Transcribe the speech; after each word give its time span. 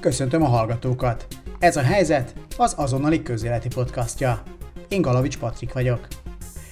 Köszöntöm 0.00 0.42
a 0.42 0.46
hallgatókat! 0.46 1.26
Ez 1.58 1.76
a 1.76 1.82
helyzet 1.82 2.34
az 2.56 2.74
azonnali 2.76 3.22
közéleti 3.22 3.68
podcastja. 3.68 4.42
Én 4.88 5.00
Galavics 5.00 5.38
Patrik 5.38 5.72
vagyok. 5.72 6.06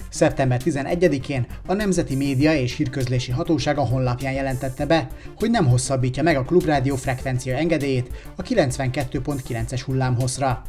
Szeptember 0.09 0.61
11-én 0.65 1.45
a 1.65 1.73
Nemzeti 1.73 2.15
Média 2.15 2.53
és 2.53 2.75
Hírközlési 2.75 3.31
Hatóság 3.31 3.77
a 3.77 3.85
honlapján 3.85 4.33
jelentette 4.33 4.85
be, 4.85 5.07
hogy 5.37 5.49
nem 5.49 5.67
hosszabbítja 5.67 6.23
meg 6.23 6.35
a 6.35 6.43
Klubrádió 6.43 6.95
frekvencia 6.95 7.57
engedélyét 7.57 8.09
a 8.35 8.41
92.9-es 8.41 9.81
hullámhosszra. 9.85 10.61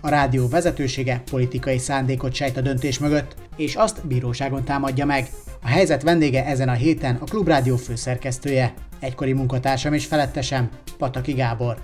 A 0.00 0.08
rádió 0.08 0.48
vezetősége 0.48 1.22
politikai 1.30 1.78
szándékot 1.78 2.34
sejt 2.34 2.56
a 2.56 2.60
döntés 2.60 2.98
mögött, 2.98 3.34
és 3.56 3.74
azt 3.74 4.06
bíróságon 4.06 4.64
támadja 4.64 5.04
meg. 5.04 5.28
A 5.62 5.68
helyzet 5.68 6.02
vendége 6.02 6.44
ezen 6.44 6.68
a 6.68 6.72
héten 6.72 7.14
a 7.20 7.24
Klubrádió 7.24 7.76
főszerkesztője, 7.76 8.74
egykori 9.02 9.32
munkatársam 9.32 9.92
és 9.92 10.06
felettesem, 10.06 10.68
Pataki 10.98 11.32
Gábor. 11.32 11.76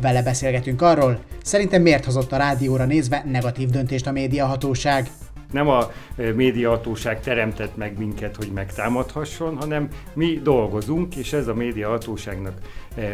Vele 0.00 0.22
beszélgetünk 0.22 0.82
arról, 0.82 1.18
szerintem 1.42 1.82
miért 1.82 2.04
hozott 2.04 2.32
a 2.32 2.36
rádióra 2.36 2.84
nézve 2.84 3.22
negatív 3.26 3.68
döntést 3.68 4.06
a 4.06 4.12
médiahatóság. 4.12 5.10
Nem 5.52 5.68
a 5.68 5.90
médiahatóság 6.34 7.20
teremtett 7.20 7.76
meg 7.76 7.98
minket, 7.98 8.36
hogy 8.36 8.50
megtámadhasson, 8.54 9.56
hanem 9.56 9.88
mi 10.14 10.40
dolgozunk, 10.42 11.16
és 11.16 11.32
ez 11.32 11.46
a 11.46 11.54
médiahatóságnak, 11.54 12.54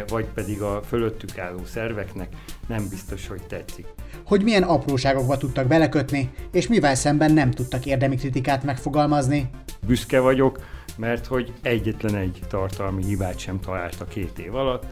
vagy 0.07 0.25
pedig 0.33 0.61
a 0.61 0.81
fölöttük 0.87 1.37
álló 1.37 1.65
szerveknek 1.65 2.27
nem 2.67 2.87
biztos, 2.89 3.27
hogy 3.27 3.41
tetszik. 3.47 3.85
Hogy 4.25 4.43
milyen 4.43 4.63
apróságokba 4.63 5.37
tudtak 5.37 5.67
belekötni, 5.67 6.29
és 6.51 6.67
mivel 6.67 6.95
szemben 6.95 7.33
nem 7.33 7.51
tudtak 7.51 7.85
érdemi 7.85 8.15
kritikát 8.15 8.63
megfogalmazni. 8.63 9.49
Büszke 9.87 10.19
vagyok, 10.19 10.59
mert 10.97 11.25
hogy 11.25 11.53
egyetlen 11.61 12.15
egy 12.15 12.39
tartalmi 12.47 13.03
hibát 13.03 13.39
sem 13.39 13.59
találta 13.59 14.05
két 14.05 14.39
év 14.39 14.55
alatt, 14.55 14.85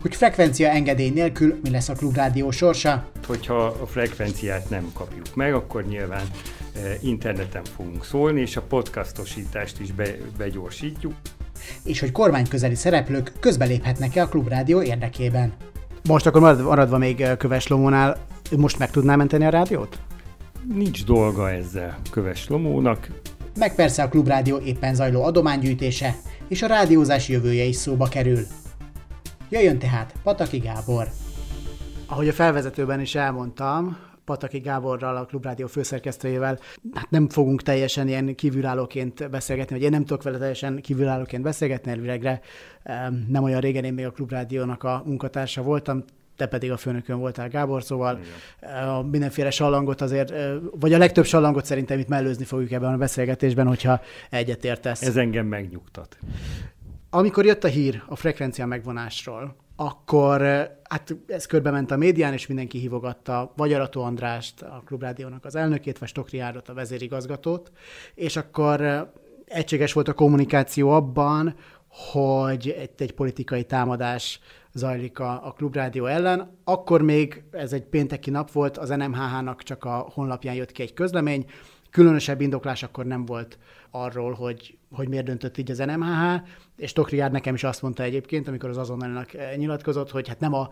hogy 0.00 0.14
frekvencia 0.14 0.68
engedély 0.68 1.10
nélkül 1.10 1.58
mi 1.62 1.70
lesz 1.70 1.88
a 1.88 1.94
klubrádió 1.94 2.50
sorsa. 2.50 3.08
Hogyha 3.26 3.64
a 3.64 3.86
frekvenciát 3.86 4.70
nem 4.70 4.90
kapjuk 4.94 5.34
meg, 5.34 5.54
akkor 5.54 5.84
nyilván 5.84 6.26
interneten 7.00 7.64
fogunk 7.76 8.04
szólni, 8.04 8.40
és 8.40 8.56
a 8.56 8.62
podcastosítást 8.62 9.80
is 9.80 9.92
be, 9.92 10.16
begyorsítjuk. 10.38 11.12
És 11.84 12.00
hogy 12.00 12.12
kormányközeli 12.12 12.74
szereplők 12.74 13.32
közbeléphetnek-e 13.40 14.22
a 14.22 14.28
klubrádió 14.28 14.82
érdekében. 14.82 15.52
Most 16.08 16.26
akkor 16.26 16.40
maradva 16.62 16.98
még 16.98 17.26
Köves 17.38 17.66
Lomónál, 17.66 18.16
most 18.56 18.78
meg 18.78 18.90
tudná 18.90 19.16
menteni 19.16 19.44
a 19.44 19.50
rádiót? 19.50 19.98
Nincs 20.74 21.04
dolga 21.04 21.50
ezzel 21.50 21.98
Köves 22.10 22.48
Lomónak. 22.48 23.08
Meg 23.58 23.74
persze 23.74 24.02
a 24.02 24.08
klubrádió 24.08 24.58
éppen 24.58 24.94
zajló 24.94 25.24
adománygyűjtése, 25.24 26.14
és 26.48 26.62
a 26.62 26.66
rádiózás 26.66 27.28
jövője 27.28 27.64
is 27.64 27.76
szóba 27.76 28.08
kerül. 28.08 28.40
Jöjjön 29.48 29.78
tehát 29.78 30.14
Pataki 30.22 30.58
Gábor. 30.58 31.08
Ahogy 32.06 32.28
a 32.28 32.32
felvezetőben 32.32 33.00
is 33.00 33.14
elmondtam, 33.14 33.96
Pataki 34.24 34.58
Gáborral, 34.58 35.16
a 35.16 35.24
Klubrádió 35.24 35.66
főszerkesztőjével, 35.66 36.58
hát 36.94 37.10
nem 37.10 37.28
fogunk 37.28 37.62
teljesen 37.62 38.08
ilyen 38.08 38.34
kívülállóként 38.34 39.30
beszélgetni, 39.30 39.74
vagy 39.74 39.84
én 39.84 39.90
nem 39.90 40.04
tudok 40.04 40.22
vele 40.22 40.38
teljesen 40.38 40.80
kívülállóként 40.80 41.42
beszélgetni, 41.42 41.90
elvilegre 41.90 42.40
nem 43.28 43.42
olyan 43.42 43.60
régen 43.60 43.84
én 43.84 43.94
még 43.94 44.06
a 44.06 44.10
Klubrádiónak 44.10 44.82
a 44.82 45.02
munkatársa 45.06 45.62
voltam, 45.62 46.04
te 46.36 46.46
pedig 46.46 46.70
a 46.70 46.76
főnökön 46.76 47.18
voltál 47.18 47.48
Gábor, 47.48 47.82
szóval 47.82 48.18
Igen. 48.60 48.88
a 48.88 49.02
mindenféle 49.02 49.50
sallangot 49.50 50.00
azért, 50.00 50.32
vagy 50.70 50.92
a 50.92 50.98
legtöbb 50.98 51.24
sallangot 51.24 51.64
szerintem 51.64 51.98
itt 51.98 52.08
mellőzni 52.08 52.44
fogjuk 52.44 52.70
ebben 52.70 52.92
a 52.92 52.96
beszélgetésben, 52.96 53.66
hogyha 53.66 54.00
egyetértesz. 54.30 55.02
Ez 55.02 55.16
engem 55.16 55.46
megnyugtat. 55.46 56.18
Amikor 57.10 57.44
jött 57.44 57.64
a 57.64 57.68
hír 57.68 58.02
a 58.06 58.16
frekvencia 58.16 58.66
megvonásról, 58.66 59.56
akkor 59.76 60.40
hát 60.82 61.16
ez 61.26 61.46
körbe 61.46 61.70
ment 61.70 61.90
a 61.90 61.96
médián, 61.96 62.32
és 62.32 62.46
mindenki 62.46 62.78
hívogatta 62.78 63.52
vagy 63.56 63.72
Arató 63.72 64.02
Andrást, 64.02 64.62
a 64.62 64.82
Klubrádiónak 64.86 65.44
az 65.44 65.54
elnökét, 65.56 65.98
vagy 65.98 66.08
Stokri 66.08 66.38
Árat, 66.38 66.68
a 66.68 66.74
vezérigazgatót, 66.74 67.72
és 68.14 68.36
akkor 68.36 69.10
egységes 69.44 69.92
volt 69.92 70.08
a 70.08 70.12
kommunikáció 70.12 70.90
abban, 70.90 71.54
hogy 72.12 72.74
egy, 72.78 72.90
egy 72.96 73.12
politikai 73.12 73.64
támadás 73.64 74.40
zajlik 74.76 75.18
a, 75.18 75.46
a 75.46 75.52
Klubrádió 75.52 76.06
ellen. 76.06 76.58
Akkor 76.64 77.02
még 77.02 77.44
ez 77.50 77.72
egy 77.72 77.84
pénteki 77.84 78.30
nap 78.30 78.50
volt, 78.50 78.78
az 78.78 78.88
NMHH-nak 78.88 79.62
csak 79.62 79.84
a 79.84 80.06
honlapján 80.12 80.54
jött 80.54 80.72
ki 80.72 80.82
egy 80.82 80.92
közlemény, 80.92 81.44
különösebb 81.90 82.40
indoklás 82.40 82.82
akkor 82.82 83.04
nem 83.06 83.24
volt 83.24 83.58
arról, 83.90 84.32
hogy, 84.32 84.78
hogy 84.90 85.08
miért 85.08 85.24
döntött 85.24 85.58
így 85.58 85.70
az 85.70 85.78
NMHH, 85.78 86.42
és 86.76 86.92
Tokriár 86.92 87.30
nekem 87.30 87.54
is 87.54 87.64
azt 87.64 87.82
mondta 87.82 88.02
egyébként, 88.02 88.48
amikor 88.48 88.68
az 88.68 88.76
azonnalinak 88.76 89.34
eh, 89.34 89.56
nyilatkozott, 89.56 90.10
hogy 90.10 90.28
hát 90.28 90.40
nem 90.40 90.54
a, 90.54 90.68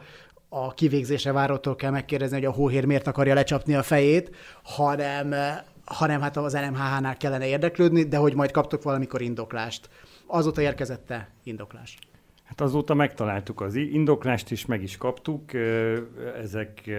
a 0.49 0.75
kivégzése 0.75 1.33
várótól 1.33 1.77
kell 1.77 1.91
megkérdezni, 1.91 2.37
hogy 2.37 2.45
a 2.45 2.51
hóhér 2.51 2.85
miért 2.85 3.07
akarja 3.07 3.35
lecsapni 3.35 3.75
a 3.75 3.83
fejét, 3.83 4.37
hanem, 4.63 5.33
eh, 5.33 5.59
hanem 5.85 6.21
hát 6.21 6.37
az 6.37 6.53
NMHH-nál 6.53 7.17
kellene 7.17 7.47
érdeklődni, 7.47 8.03
de 8.03 8.17
hogy 8.17 8.35
majd 8.35 8.51
kaptok 8.51 8.83
valamikor 8.83 9.23
indoklást. 9.23 9.89
Azóta 10.27 10.61
érkezette 10.61 11.31
indoklás. 11.43 11.99
Hát 12.45 12.61
azóta 12.61 12.95
megtaláltuk 12.95 13.61
az 13.61 13.75
indoklást 13.75 14.51
is, 14.51 14.67
meg 14.67 14.83
is 14.83 14.97
kaptuk. 14.97 15.55
Ezek 16.37 16.91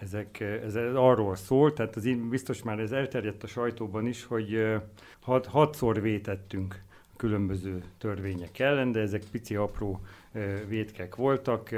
ezek, 0.00 0.40
ez, 0.40 0.74
ez 0.74 0.94
arról 0.94 1.36
szól, 1.36 1.72
tehát 1.72 1.96
az, 1.96 2.08
biztos 2.30 2.62
már 2.62 2.78
ez 2.78 2.92
elterjedt 2.92 3.42
a 3.42 3.46
sajtóban 3.46 4.06
is, 4.06 4.24
hogy 4.24 4.76
hat, 5.20 5.46
hatszor 5.46 6.00
vétettünk 6.00 6.82
különböző 7.16 7.82
törvények 7.98 8.58
ellen, 8.58 8.92
de 8.92 9.00
ezek 9.00 9.22
pici 9.30 9.56
apró 9.56 10.00
vétkek 10.68 11.16
voltak, 11.16 11.68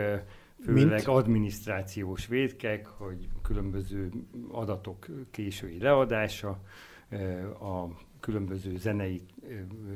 főleg 0.65 0.89
Mint? 0.89 1.07
adminisztrációs 1.07 2.27
vétkek, 2.27 2.87
hogy 2.87 3.29
különböző 3.43 4.11
adatok 4.51 5.07
késői 5.31 5.79
leadása, 5.79 6.59
a 7.61 7.87
különböző 8.23 8.77
zenei, 8.77 9.23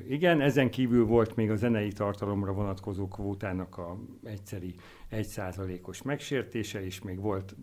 igen, 0.08 0.40
ezen 0.40 0.70
kívül 0.70 1.04
volt 1.04 1.36
még 1.36 1.50
a 1.50 1.56
zenei 1.56 1.92
tartalomra 1.92 2.52
vonatkozó 2.52 3.08
kvótának 3.08 3.78
a 3.78 3.98
egyszeri 4.24 4.74
egyszázalékos 5.08 6.02
megsértése, 6.02 6.84
és 6.84 7.02
még 7.02 7.20
volt 7.20 7.54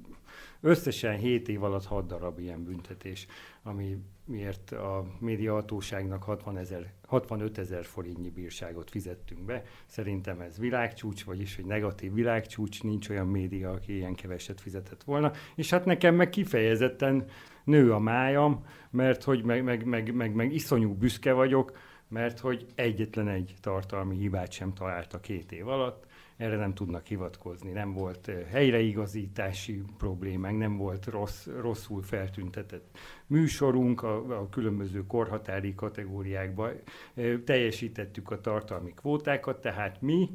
Összesen 0.66 1.18
7 1.18 1.50
év 1.50 1.63
alatt 1.63 1.85
6 1.85 2.06
darab 2.06 2.40
ilyen 2.40 2.63
büntetés, 2.63 3.28
ami 3.63 3.97
miért 4.25 4.72
a 4.72 5.06
médiahatóságnak 5.19 6.24
60 6.24 6.57
ezer, 6.57 6.94
65 7.07 7.57
ezer 7.57 7.85
forintnyi 7.85 8.30
bírságot 8.30 8.90
fizettünk 8.90 9.41
be. 9.41 9.63
Szerintem 9.85 10.40
ez 10.40 10.59
világcsúcs, 10.59 11.24
vagyis 11.24 11.56
hogy 11.56 11.66
negatív 11.66 12.13
világcsúcs, 12.13 12.84
nincs 12.84 13.09
olyan 13.09 13.28
média, 13.28 13.72
aki 13.72 13.95
ilyen 13.95 14.16
keveset 14.16 14.62
fizetett 14.62 15.03
volna. 15.03 15.31
És 15.56 15.69
hát 15.69 15.85
nekem 15.85 16.16
meg 16.16 16.30
kifejezetten 16.30 17.25
nő 17.63 17.94
a 17.94 18.00
májam, 18.00 18.66
mert 18.90 19.24
hogy 19.24 19.44
meg, 19.44 19.63
meg, 19.63 19.85
meg, 19.85 20.13
meg, 20.13 20.34
meg 20.34 20.53
iszonyú 20.53 20.94
büszke 20.94 21.34
vagyok, 21.34 21.78
mert 22.07 22.40
hogy 22.40 22.66
egyetlen 22.75 23.28
egy 23.28 23.53
tartalmi 23.62 24.18
hibát 24.18 24.51
sem 24.51 24.74
találta 24.74 25.19
két 25.19 25.51
év 25.51 25.68
alatt, 25.68 26.06
erre 26.38 26.56
nem 26.56 26.74
tudnak 26.74 27.06
hivatkozni. 27.06 27.72
Nem 27.72 27.94
volt 27.94 28.28
eh, 28.28 28.46
helyreigazítási 28.50 29.84
problémánk, 29.97 30.57
nem 30.57 30.78
volt 30.78 31.06
rossz, 31.06 31.46
rosszul 31.46 32.01
feltüntetett 32.01 32.97
műsorunk 33.28 34.03
a, 34.03 34.40
a 34.40 34.50
különböző 34.50 35.06
korhatári 35.06 35.75
kategóriákban. 35.75 36.74
Eh, 37.13 37.40
teljesítettük 37.45 38.31
a 38.31 38.41
tartalmi 38.41 38.94
kvótákat, 38.94 39.62
tehát 39.62 40.01
mi, 40.01 40.30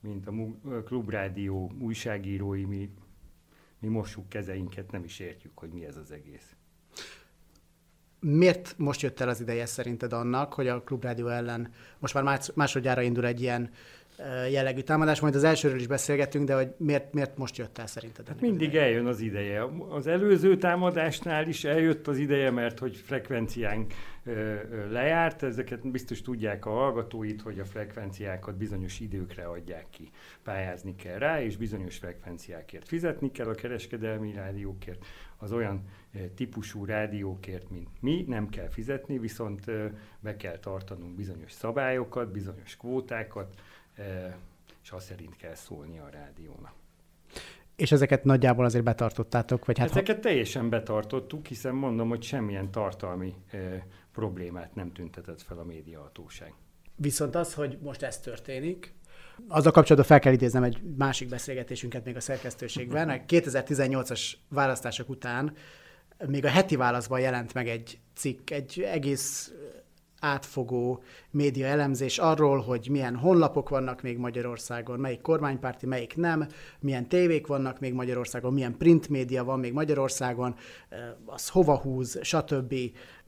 mint 0.00 0.26
a 0.26 0.32
Klubrádió 0.84 1.72
újságírói, 1.78 2.64
mi, 2.64 2.90
mi 3.78 3.88
mossuk 3.88 4.28
kezeinket, 4.28 4.90
nem 4.90 5.04
is 5.04 5.18
értjük, 5.18 5.58
hogy 5.58 5.70
mi 5.70 5.84
ez 5.84 5.96
az 5.96 6.10
egész. 6.10 6.55
Miért 8.20 8.74
most 8.76 9.00
jött 9.00 9.20
el 9.20 9.28
az 9.28 9.40
ideje 9.40 9.66
szerinted 9.66 10.12
annak, 10.12 10.52
hogy 10.52 10.68
a 10.68 10.82
Klubrádió 10.82 11.28
ellen 11.28 11.72
most 11.98 12.14
már 12.14 12.40
másodjára 12.54 13.02
indul 13.02 13.26
egy 13.26 13.40
ilyen 13.40 13.70
jellegű 14.50 14.80
támadás, 14.80 15.20
majd 15.20 15.34
az 15.34 15.44
elsőről 15.44 15.78
is 15.78 15.86
beszélgetünk, 15.86 16.46
de 16.46 16.54
hogy 16.54 16.68
miért, 16.76 17.12
miért 17.12 17.36
most 17.36 17.56
jött 17.56 17.78
el 17.78 17.86
szerinted? 17.86 18.28
Hát 18.28 18.40
mindig 18.40 18.68
ideje? 18.68 18.84
eljön 18.84 19.06
az 19.06 19.20
ideje. 19.20 19.64
Az 19.88 20.06
előző 20.06 20.56
támadásnál 20.56 21.48
is 21.48 21.64
eljött 21.64 22.06
az 22.06 22.18
ideje, 22.18 22.50
mert 22.50 22.78
hogy 22.78 22.96
frekvenciánk 22.96 23.92
lejárt, 24.90 25.42
ezeket 25.42 25.90
biztos 25.90 26.22
tudják 26.22 26.66
a 26.66 26.70
hallgatóit, 26.70 27.42
hogy 27.42 27.58
a 27.58 27.64
frekvenciákat 27.64 28.56
bizonyos 28.56 29.00
időkre 29.00 29.44
adják 29.44 29.86
ki. 29.90 30.10
Pályázni 30.42 30.94
kell 30.94 31.18
rá, 31.18 31.42
és 31.42 31.56
bizonyos 31.56 31.96
frekvenciákért 31.96 32.88
fizetni 32.88 33.30
kell 33.30 33.48
a 33.48 33.54
kereskedelmi 33.54 34.32
rádiókért. 34.32 35.04
Az 35.36 35.52
olyan 35.52 35.84
típusú 36.34 36.84
rádiókért, 36.84 37.70
mint 37.70 37.88
mi, 38.00 38.24
nem 38.28 38.48
kell 38.48 38.68
fizetni, 38.68 39.18
viszont 39.18 39.64
be 40.20 40.36
kell 40.36 40.58
tartanunk 40.58 41.14
bizonyos 41.14 41.52
szabályokat, 41.52 42.32
bizonyos 42.32 42.76
kvótákat, 42.76 43.54
és 44.82 44.90
azt 44.90 45.06
szerint 45.06 45.36
kell 45.36 45.54
szólni 45.54 45.98
a 45.98 46.08
rádiónak. 46.10 46.72
És 47.76 47.92
ezeket 47.92 48.24
nagyjából 48.24 48.64
azért 48.64 48.84
betartottátok? 48.84 49.64
Vagy 49.64 49.78
hát 49.78 49.90
ezeket 49.90 50.16
ha... 50.16 50.22
teljesen 50.22 50.68
betartottuk, 50.68 51.46
hiszen 51.46 51.74
mondom, 51.74 52.08
hogy 52.08 52.22
semmilyen 52.22 52.70
tartalmi 52.70 53.34
e, 53.50 53.86
problémát 54.12 54.74
nem 54.74 54.92
tüntetett 54.92 55.42
fel 55.42 55.58
a 55.58 55.64
médiahatóság. 55.64 56.52
Viszont 56.96 57.34
az, 57.34 57.54
hogy 57.54 57.78
most 57.80 58.02
ez 58.02 58.18
történik, 58.18 58.94
Azzal 59.48 59.72
kapcsolatban 59.72 60.10
fel 60.10 60.18
kell 60.18 60.32
idéznem 60.32 60.62
egy 60.62 60.80
másik 60.96 61.28
beszélgetésünket 61.28 62.04
még 62.04 62.16
a 62.16 62.20
szerkesztőségben. 62.20 63.24
2018-as 63.28 64.32
választások 64.48 65.08
után 65.08 65.52
még 66.26 66.44
a 66.44 66.48
heti 66.48 66.76
válaszban 66.76 67.20
jelent 67.20 67.54
meg 67.54 67.68
egy 67.68 67.98
cikk, 68.14 68.50
egy 68.50 68.80
egész 68.80 69.52
átfogó 70.20 71.02
média 71.30 71.66
elemzés 71.66 72.18
arról, 72.18 72.60
hogy 72.60 72.88
milyen 72.90 73.16
honlapok 73.16 73.68
vannak 73.68 74.02
még 74.02 74.18
Magyarországon, 74.18 75.00
melyik 75.00 75.20
kormánypárti, 75.20 75.86
melyik 75.86 76.16
nem, 76.16 76.46
milyen 76.80 77.08
tévék 77.08 77.46
vannak 77.46 77.80
még 77.80 77.92
Magyarországon, 77.92 78.52
milyen 78.52 78.76
print 78.76 79.08
média 79.08 79.44
van 79.44 79.58
még 79.58 79.72
Magyarországon, 79.72 80.54
az 81.26 81.48
hova 81.48 81.76
húz, 81.76 82.18
stb. 82.22 82.74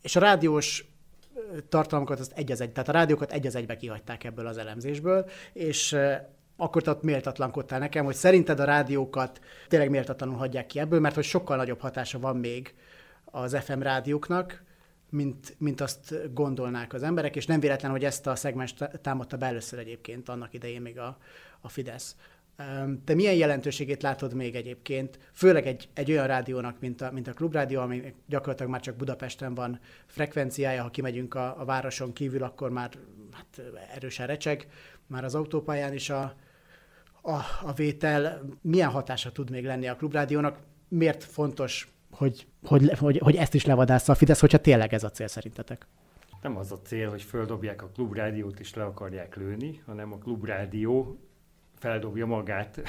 És 0.02 0.16
a 0.16 0.20
rádiós 0.20 0.84
tartalmakat 1.68 2.20
azt 2.20 2.32
egy 2.32 2.52
az 2.52 2.60
egy, 2.60 2.72
tehát 2.72 2.88
a 2.88 2.92
rádiókat 2.92 3.32
egy 3.32 3.46
az 3.46 3.54
egybe 3.54 3.76
kihagyták 3.76 4.24
ebből 4.24 4.46
az 4.46 4.58
elemzésből, 4.58 5.28
és 5.52 5.96
akkor 6.56 6.88
ott 6.88 7.02
méltatlankodtál 7.02 7.78
nekem, 7.78 8.04
hogy 8.04 8.14
szerinted 8.14 8.60
a 8.60 8.64
rádiókat 8.64 9.40
tényleg 9.68 9.90
méltatlanul 9.90 10.36
hagyják 10.36 10.66
ki 10.66 10.78
ebből, 10.78 11.00
mert 11.00 11.14
hogy 11.14 11.24
sokkal 11.24 11.56
nagyobb 11.56 11.80
hatása 11.80 12.18
van 12.18 12.36
még 12.36 12.74
az 13.24 13.56
FM 13.64 13.80
rádióknak, 13.80 14.62
mint, 15.10 15.54
mint 15.58 15.80
azt 15.80 16.34
gondolnák 16.34 16.92
az 16.92 17.02
emberek, 17.02 17.36
és 17.36 17.46
nem 17.46 17.60
véletlen, 17.60 17.90
hogy 17.90 18.04
ezt 18.04 18.26
a 18.26 18.36
szegmest 18.36 18.90
támadta 19.02 19.36
be 19.36 19.46
először 19.46 19.78
egyébként 19.78 20.28
annak 20.28 20.54
idején 20.54 20.82
még 20.82 20.98
a, 20.98 21.18
a 21.60 21.68
Fidesz. 21.68 22.16
Te 23.04 23.14
milyen 23.14 23.34
jelentőségét 23.34 24.02
látod 24.02 24.34
még 24.34 24.54
egyébként, 24.54 25.18
főleg 25.32 25.66
egy, 25.66 25.88
egy 25.94 26.10
olyan 26.10 26.26
rádiónak, 26.26 26.80
mint 26.80 27.00
a, 27.00 27.10
mint 27.12 27.28
a 27.28 27.32
Klubrádió, 27.32 27.80
ami 27.80 28.14
gyakorlatilag 28.26 28.70
már 28.70 28.80
csak 28.80 28.96
Budapesten 28.96 29.54
van 29.54 29.80
frekvenciája, 30.06 30.82
ha 30.82 30.90
kimegyünk 30.90 31.34
a, 31.34 31.60
a 31.60 31.64
városon 31.64 32.12
kívül, 32.12 32.42
akkor 32.42 32.70
már 32.70 32.90
hát, 33.32 33.62
erősen 33.94 34.26
recseg, 34.26 34.68
már 35.06 35.24
az 35.24 35.34
autópályán 35.34 35.92
is 35.92 36.10
a, 36.10 36.34
a, 37.22 37.32
a 37.62 37.72
vétel. 37.72 38.42
Milyen 38.60 38.90
hatása 38.90 39.32
tud 39.32 39.50
még 39.50 39.64
lenni 39.64 39.88
a 39.88 39.96
Klubrádiónak? 39.96 40.58
Miért 40.88 41.24
fontos 41.24 41.92
hogy, 42.18 42.46
hogy, 42.66 42.98
hogy, 42.98 43.18
hogy 43.18 43.36
ezt 43.36 43.54
is 43.54 43.64
levadásza 43.64 44.12
a 44.12 44.16
Fidesz, 44.16 44.40
hogyha 44.40 44.58
tényleg 44.58 44.94
ez 44.94 45.04
a 45.04 45.10
cél 45.10 45.26
szerintetek? 45.26 45.86
Nem 46.42 46.56
az 46.56 46.72
a 46.72 46.80
cél, 46.80 47.10
hogy 47.10 47.22
földobják 47.22 47.82
a 47.82 47.90
klubrádiót 47.94 48.60
és 48.60 48.74
le 48.74 48.84
akarják 48.84 49.36
lőni, 49.36 49.82
hanem 49.86 50.12
a 50.12 50.18
klubrádió 50.18 51.18
feldobja 51.74 52.26
magát 52.26 52.80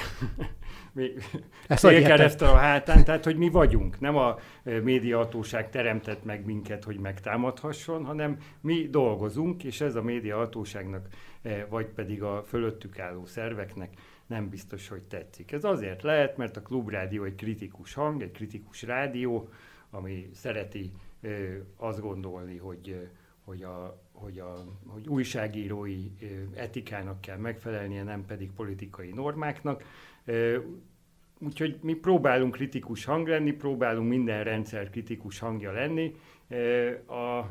célkeresztre 1.76 2.48
a 2.48 2.56
hátán, 2.56 3.04
tehát 3.04 3.24
hogy 3.24 3.38
mi 3.38 3.50
vagyunk. 3.50 4.00
Nem 4.00 4.16
a 4.16 4.38
médiahatóság 4.64 5.70
teremtett 5.70 6.24
meg 6.24 6.46
minket, 6.46 6.84
hogy 6.84 6.98
megtámadhasson, 6.98 8.06
hanem 8.06 8.38
mi 8.62 8.88
dolgozunk, 8.90 9.64
és 9.64 9.81
ez 9.81 9.96
a 9.96 10.02
médiahatóságnak, 10.02 11.08
vagy 11.70 11.86
pedig 11.86 12.24
a 12.24 12.44
fölöttük 12.48 13.00
álló 13.00 13.26
szerveknek 13.26 13.90
nem 14.30 14.50
biztos, 14.50 14.88
hogy 14.88 15.04
tetszik. 15.04 15.52
Ez 15.52 15.64
azért 15.64 16.02
lehet, 16.02 16.38
mert 16.38 16.58
a 16.58 16.62
klubrádió 16.62 17.24
egy 17.24 17.36
kritikus 17.36 17.94
hang, 17.94 18.22
egy 18.22 18.31
kritikus 18.31 18.84
rádió, 18.84 19.50
ami 19.90 20.30
szereti 20.34 20.92
ö, 21.22 21.58
azt 21.78 22.02
gondolni, 22.02 22.58
hogy, 22.58 23.10
hogy, 23.44 23.64
a, 23.64 24.04
hogy, 24.12 24.40
a, 24.40 24.66
hogy 24.88 25.08
újságírói 25.08 26.12
ö, 26.22 26.26
etikának 26.54 27.22
kell 27.22 27.38
megfelelnie, 27.38 28.04
nem 28.04 28.26
pedig 28.26 28.52
politikai 28.52 29.12
normáknak. 29.12 29.84
Ö, 30.26 30.58
úgyhogy 31.40 31.80
mi 31.81 31.94
próbálunk 31.94 32.54
kritikus 32.54 33.06
hang 33.06 33.28
lenni, 33.28 33.52
próbálunk 33.52 34.10
minden 34.10 34.44
rendszer 34.44 34.90
kritikus 34.90 35.40
hangja 35.40 35.72
lenni. 35.72 36.16
Ö, 36.48 36.92
a, 37.14 37.50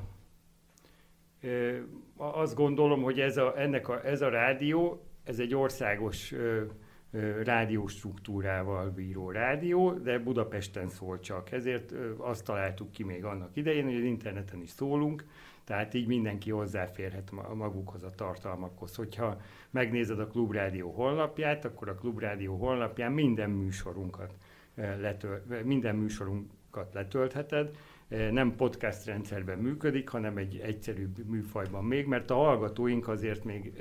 ö, 1.41 1.79
azt 2.17 2.55
gondolom, 2.55 3.03
hogy 3.03 3.21
ez 3.21 3.37
a, 3.37 3.61
ennek 3.61 3.89
a, 3.89 4.07
ez 4.07 4.21
a 4.21 4.29
rádió 4.29 5.08
ez 5.29 5.39
egy 5.39 5.55
országos 5.55 6.33
ö, 6.33 6.63
ö, 7.11 7.43
rádióstruktúrával 7.43 8.91
bíró 8.91 9.31
rádió, 9.31 9.93
de 9.93 10.19
Budapesten 10.19 10.89
szól 10.89 11.19
csak. 11.19 11.53
Ezért 11.53 11.93
azt 12.17 12.45
találtuk 12.45 12.91
ki 12.91 13.05
még 13.05 13.25
annak 13.25 13.57
idején, 13.57 13.85
hogy 13.85 13.97
az 13.97 14.03
interneten 14.03 14.61
is 14.61 14.71
szólunk, 14.71 15.25
tehát 15.65 15.95
így 15.95 16.07
mindenki 16.07 16.51
hozzáférhet 16.51 17.31
magukhoz 17.55 18.03
a 18.03 18.11
tartalmakhoz. 18.11 18.95
Hogyha 18.95 19.41
megnézed 19.71 20.21
a 20.21 20.27
Klubrádió 20.27 20.91
honlapját, 20.91 21.65
akkor 21.65 21.89
a 21.89 21.95
Klubrádió 21.95 22.57
honlapján 22.57 23.13
minden 23.13 23.51
műsorunkat, 23.51 24.35
letöl, 24.75 25.43
minden 25.65 25.97
műsorunkat 25.97 26.95
letöltheted, 26.95 27.77
nem 28.09 28.57
podcast 28.57 29.07
rendszerben 29.07 29.59
működik, 29.59 30.09
hanem 30.09 30.37
egy 30.37 30.59
egyszerűbb 30.59 31.27
műfajban 31.27 31.85
még, 31.85 32.07
mert 32.07 32.31
a 32.31 32.35
hallgatóink 32.35 33.09
azért 33.09 33.45
még 33.45 33.73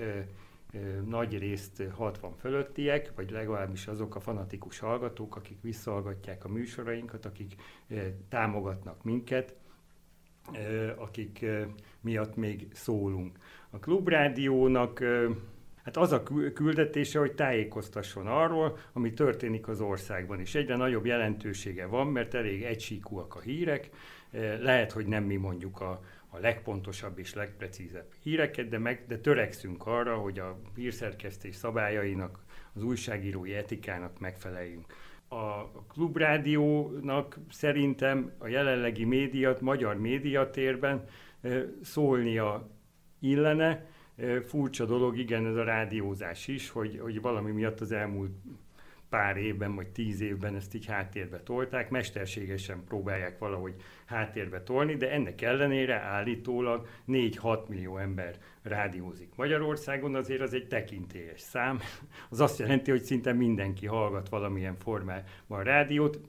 nagy 1.05 1.37
részt 1.37 1.83
60 1.91 2.33
fölöttiek, 2.39 3.11
vagy 3.15 3.31
legalábbis 3.31 3.87
azok 3.87 4.15
a 4.15 4.19
fanatikus 4.19 4.79
hallgatók, 4.79 5.35
akik 5.35 5.61
visszahallgatják 5.61 6.45
a 6.45 6.49
műsorainkat, 6.49 7.25
akik 7.25 7.55
támogatnak 8.29 9.03
minket, 9.03 9.55
akik 10.95 11.45
miatt 12.01 12.35
még 12.35 12.67
szólunk. 12.73 13.37
A 13.69 13.79
klubrádiónak 13.79 15.03
hát 15.83 15.97
az 15.97 16.11
a 16.11 16.23
küldetése, 16.53 17.19
hogy 17.19 17.33
tájékoztasson 17.33 18.27
arról, 18.27 18.77
ami 18.93 19.13
történik 19.13 19.67
az 19.67 19.81
országban, 19.81 20.39
és 20.39 20.55
egyre 20.55 20.75
nagyobb 20.75 21.05
jelentősége 21.05 21.85
van, 21.85 22.07
mert 22.07 22.33
elég 22.33 22.63
egysíkúak 22.63 23.35
a 23.35 23.39
hírek, 23.39 23.89
lehet, 24.59 24.91
hogy 24.91 25.05
nem 25.05 25.23
mi 25.23 25.35
mondjuk 25.35 25.81
a, 25.81 26.01
a 26.29 26.37
legpontosabb 26.37 27.19
és 27.19 27.33
legprecízebb 27.33 28.13
híreket, 28.23 28.69
de, 28.69 28.77
meg, 28.77 29.03
de 29.07 29.17
törekszünk 29.17 29.85
arra, 29.85 30.17
hogy 30.17 30.39
a 30.39 30.59
hírszerkesztés 30.75 31.55
szabályainak, 31.55 32.39
az 32.73 32.83
újságírói 32.83 33.53
etikának 33.53 34.19
megfeleljünk. 34.19 34.85
A 35.27 35.71
klubrádiónak 35.87 37.39
szerintem 37.49 38.31
a 38.37 38.47
jelenlegi 38.47 39.03
médiat, 39.03 39.61
magyar 39.61 39.97
médiatérben 39.97 41.05
szólnia 41.81 42.69
illene. 43.19 43.85
Furcsa 44.45 44.85
dolog, 44.85 45.17
igen, 45.17 45.45
ez 45.45 45.55
a 45.55 45.63
rádiózás 45.63 46.47
is, 46.47 46.69
hogy, 46.69 46.99
hogy 46.99 47.21
valami 47.21 47.51
miatt 47.51 47.79
az 47.79 47.91
elmúlt 47.91 48.31
pár 49.09 49.37
évben, 49.37 49.75
vagy 49.75 49.87
tíz 49.87 50.21
évben 50.21 50.55
ezt 50.55 50.75
így 50.75 50.85
háttérbe 50.85 51.39
tolták, 51.43 51.89
mesterségesen 51.89 52.83
próbálják 52.87 53.39
valahogy 53.39 53.75
háttérbe 54.05 54.63
tolni, 54.63 54.95
de 54.95 55.11
ennek 55.11 55.41
ellenére 55.41 55.95
állítólag 55.95 56.87
4-6 57.07 57.67
millió 57.67 57.97
ember 57.97 58.35
rádiózik 58.61 59.29
Magyarországon, 59.35 60.15
azért 60.15 60.41
az 60.41 60.53
egy 60.53 60.67
tekintélyes 60.67 61.39
szám. 61.41 61.79
Az 62.29 62.39
azt 62.39 62.59
jelenti, 62.59 62.91
hogy 62.91 63.03
szinte 63.03 63.33
mindenki 63.33 63.85
hallgat 63.85 64.29
valamilyen 64.29 64.77
formában 64.77 65.63
rádiót, 65.63 66.19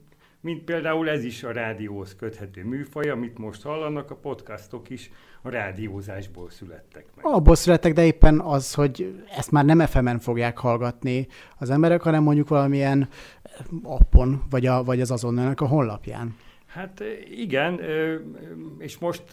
mint 0.41 0.63
például 0.63 1.09
ez 1.09 1.23
is 1.23 1.43
a 1.43 1.51
rádióhoz 1.51 2.15
köthető 2.15 2.65
műfaj, 2.65 3.09
amit 3.09 3.37
most 3.37 3.63
hallanak, 3.63 4.11
a 4.11 4.15
podcastok 4.15 4.89
is 4.89 5.11
a 5.41 5.49
rádiózásból 5.49 6.49
születtek 6.49 7.05
meg. 7.15 7.25
Abból 7.25 7.55
születtek, 7.55 7.93
de 7.93 8.05
éppen 8.05 8.39
az, 8.39 8.73
hogy 8.73 9.23
ezt 9.37 9.51
már 9.51 9.65
nem 9.65 9.79
FM-en 9.79 10.19
fogják 10.19 10.57
hallgatni 10.57 11.27
az 11.57 11.69
emberek, 11.69 12.01
hanem 12.01 12.23
mondjuk 12.23 12.47
valamilyen 12.47 13.09
appon, 13.83 14.43
vagy, 14.49 14.65
a, 14.65 14.83
vagy 14.83 15.01
az 15.01 15.11
azonnalnak 15.11 15.61
a 15.61 15.67
honlapján. 15.67 16.35
Hát 16.69 17.03
igen, 17.29 17.79
és 18.77 18.97
most 18.97 19.23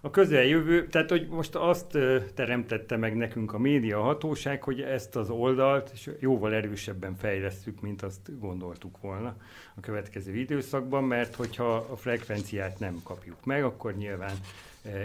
a 0.00 0.10
közeljövő, 0.10 0.86
tehát 0.86 1.10
hogy 1.10 1.28
most 1.28 1.54
azt 1.54 1.98
teremtette 2.34 2.96
meg 2.96 3.16
nekünk 3.16 3.52
a 3.52 3.58
média 3.58 4.00
hatóság, 4.00 4.62
hogy 4.62 4.80
ezt 4.80 5.16
az 5.16 5.30
oldalt 5.30 5.92
jóval 6.18 6.54
erősebben 6.54 7.14
fejlesztjük, 7.14 7.80
mint 7.80 8.02
azt 8.02 8.38
gondoltuk 8.40 9.00
volna 9.00 9.36
a 9.74 9.80
következő 9.80 10.36
időszakban, 10.36 11.04
mert 11.04 11.34
hogyha 11.34 11.74
a 11.76 11.96
frekvenciát 11.96 12.78
nem 12.78 13.00
kapjuk 13.02 13.44
meg, 13.44 13.64
akkor 13.64 13.96
nyilván 13.96 14.36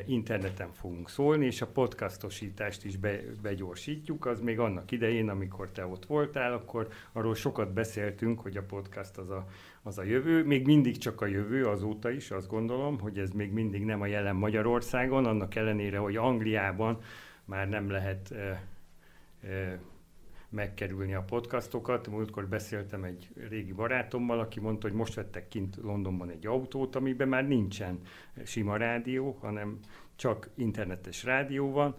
interneten 0.05 0.69
fogunk 0.73 1.09
szólni, 1.09 1.45
és 1.45 1.61
a 1.61 1.67
podcastosítást 1.67 2.85
is 2.85 2.97
be, 2.97 3.19
begyorsítjuk. 3.41 4.25
Az 4.25 4.39
még 4.39 4.59
annak 4.59 4.91
idején, 4.91 5.29
amikor 5.29 5.69
te 5.69 5.85
ott 5.85 6.05
voltál, 6.05 6.53
akkor 6.53 6.87
arról 7.11 7.35
sokat 7.35 7.73
beszéltünk, 7.73 8.39
hogy 8.39 8.57
a 8.57 8.63
podcast 8.63 9.17
az 9.17 9.29
a, 9.29 9.47
az 9.83 9.97
a 9.97 10.03
jövő. 10.03 10.45
Még 10.45 10.65
mindig 10.65 10.97
csak 10.97 11.21
a 11.21 11.25
jövő, 11.25 11.65
azóta 11.65 12.09
is 12.09 12.31
azt 12.31 12.47
gondolom, 12.47 12.99
hogy 12.99 13.17
ez 13.17 13.31
még 13.31 13.51
mindig 13.51 13.85
nem 13.85 14.01
a 14.01 14.05
jelen 14.05 14.35
Magyarországon, 14.35 15.25
annak 15.25 15.55
ellenére, 15.55 15.97
hogy 15.97 16.15
Angliában 16.15 16.97
már 17.45 17.69
nem 17.69 17.89
lehet 17.89 18.31
e, 18.31 18.63
e, 19.47 19.79
megkerülni 20.49 21.13
a 21.13 21.21
podcastokat. 21.21 22.07
Múltkor 22.07 22.47
beszéltem 22.47 23.03
egy 23.03 23.29
régi 23.49 23.71
barátommal, 23.71 24.39
aki 24.39 24.59
mondta, 24.59 24.87
hogy 24.87 24.97
most 24.97 25.13
vettek 25.13 25.47
kint 25.47 25.75
Londonban 25.81 26.29
egy 26.29 26.47
autót, 26.47 26.95
amiben 26.95 27.27
már 27.27 27.47
nincsen 27.47 27.99
sima 28.43 28.77
rádió, 28.77 29.37
hanem 29.41 29.79
csak 30.15 30.49
internetes 30.55 31.23
rádió 31.23 31.71
van, 31.71 31.95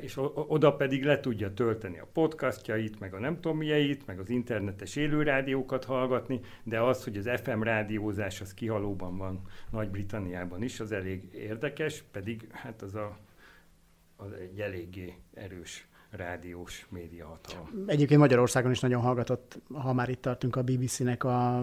és 0.00 0.16
oda 0.34 0.76
pedig 0.76 1.04
le 1.04 1.20
tudja 1.20 1.54
tölteni 1.54 1.98
a 1.98 2.08
podcastjait, 2.12 2.98
meg 2.98 3.14
a 3.14 3.18
nem 3.18 3.34
tudom 3.40 3.56
milyeit, 3.56 4.06
meg 4.06 4.18
az 4.18 4.30
internetes 4.30 4.96
élőrádiókat 4.96 5.84
hallgatni, 5.84 6.40
de 6.62 6.80
az, 6.80 7.04
hogy 7.04 7.16
az 7.16 7.30
FM 7.42 7.62
rádiózás 7.62 8.40
az 8.40 8.54
kihalóban 8.54 9.16
van 9.16 9.42
Nagy-Britanniában 9.70 10.62
is, 10.62 10.80
az 10.80 10.92
elég 10.92 11.34
érdekes, 11.34 12.02
pedig 12.10 12.46
hát 12.50 12.82
az, 12.82 12.94
a, 12.94 13.18
az 14.16 14.32
egy 14.32 14.60
eléggé 14.60 15.14
erős 15.34 15.86
rádiós 16.16 16.86
médiahatalom. 16.90 17.68
Egyébként 17.86 18.20
Magyarországon 18.20 18.70
is 18.70 18.80
nagyon 18.80 19.00
hallgatott, 19.00 19.60
ha 19.72 19.92
már 19.92 20.08
itt 20.08 20.20
tartunk 20.20 20.56
a 20.56 20.62
BBC-nek 20.62 21.24
a, 21.24 21.58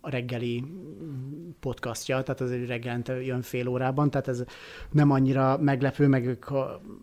a 0.00 0.10
reggeli 0.10 0.64
podcastja, 1.60 2.22
tehát 2.22 2.40
az 2.40 2.50
egy 2.50 2.66
reggelente 2.66 3.22
jön 3.22 3.42
fél 3.42 3.68
órában, 3.68 4.10
tehát 4.10 4.28
ez 4.28 4.44
nem 4.90 5.10
annyira 5.10 5.58
meglepő, 5.58 6.06
meg 6.06 6.26
ők 6.26 6.46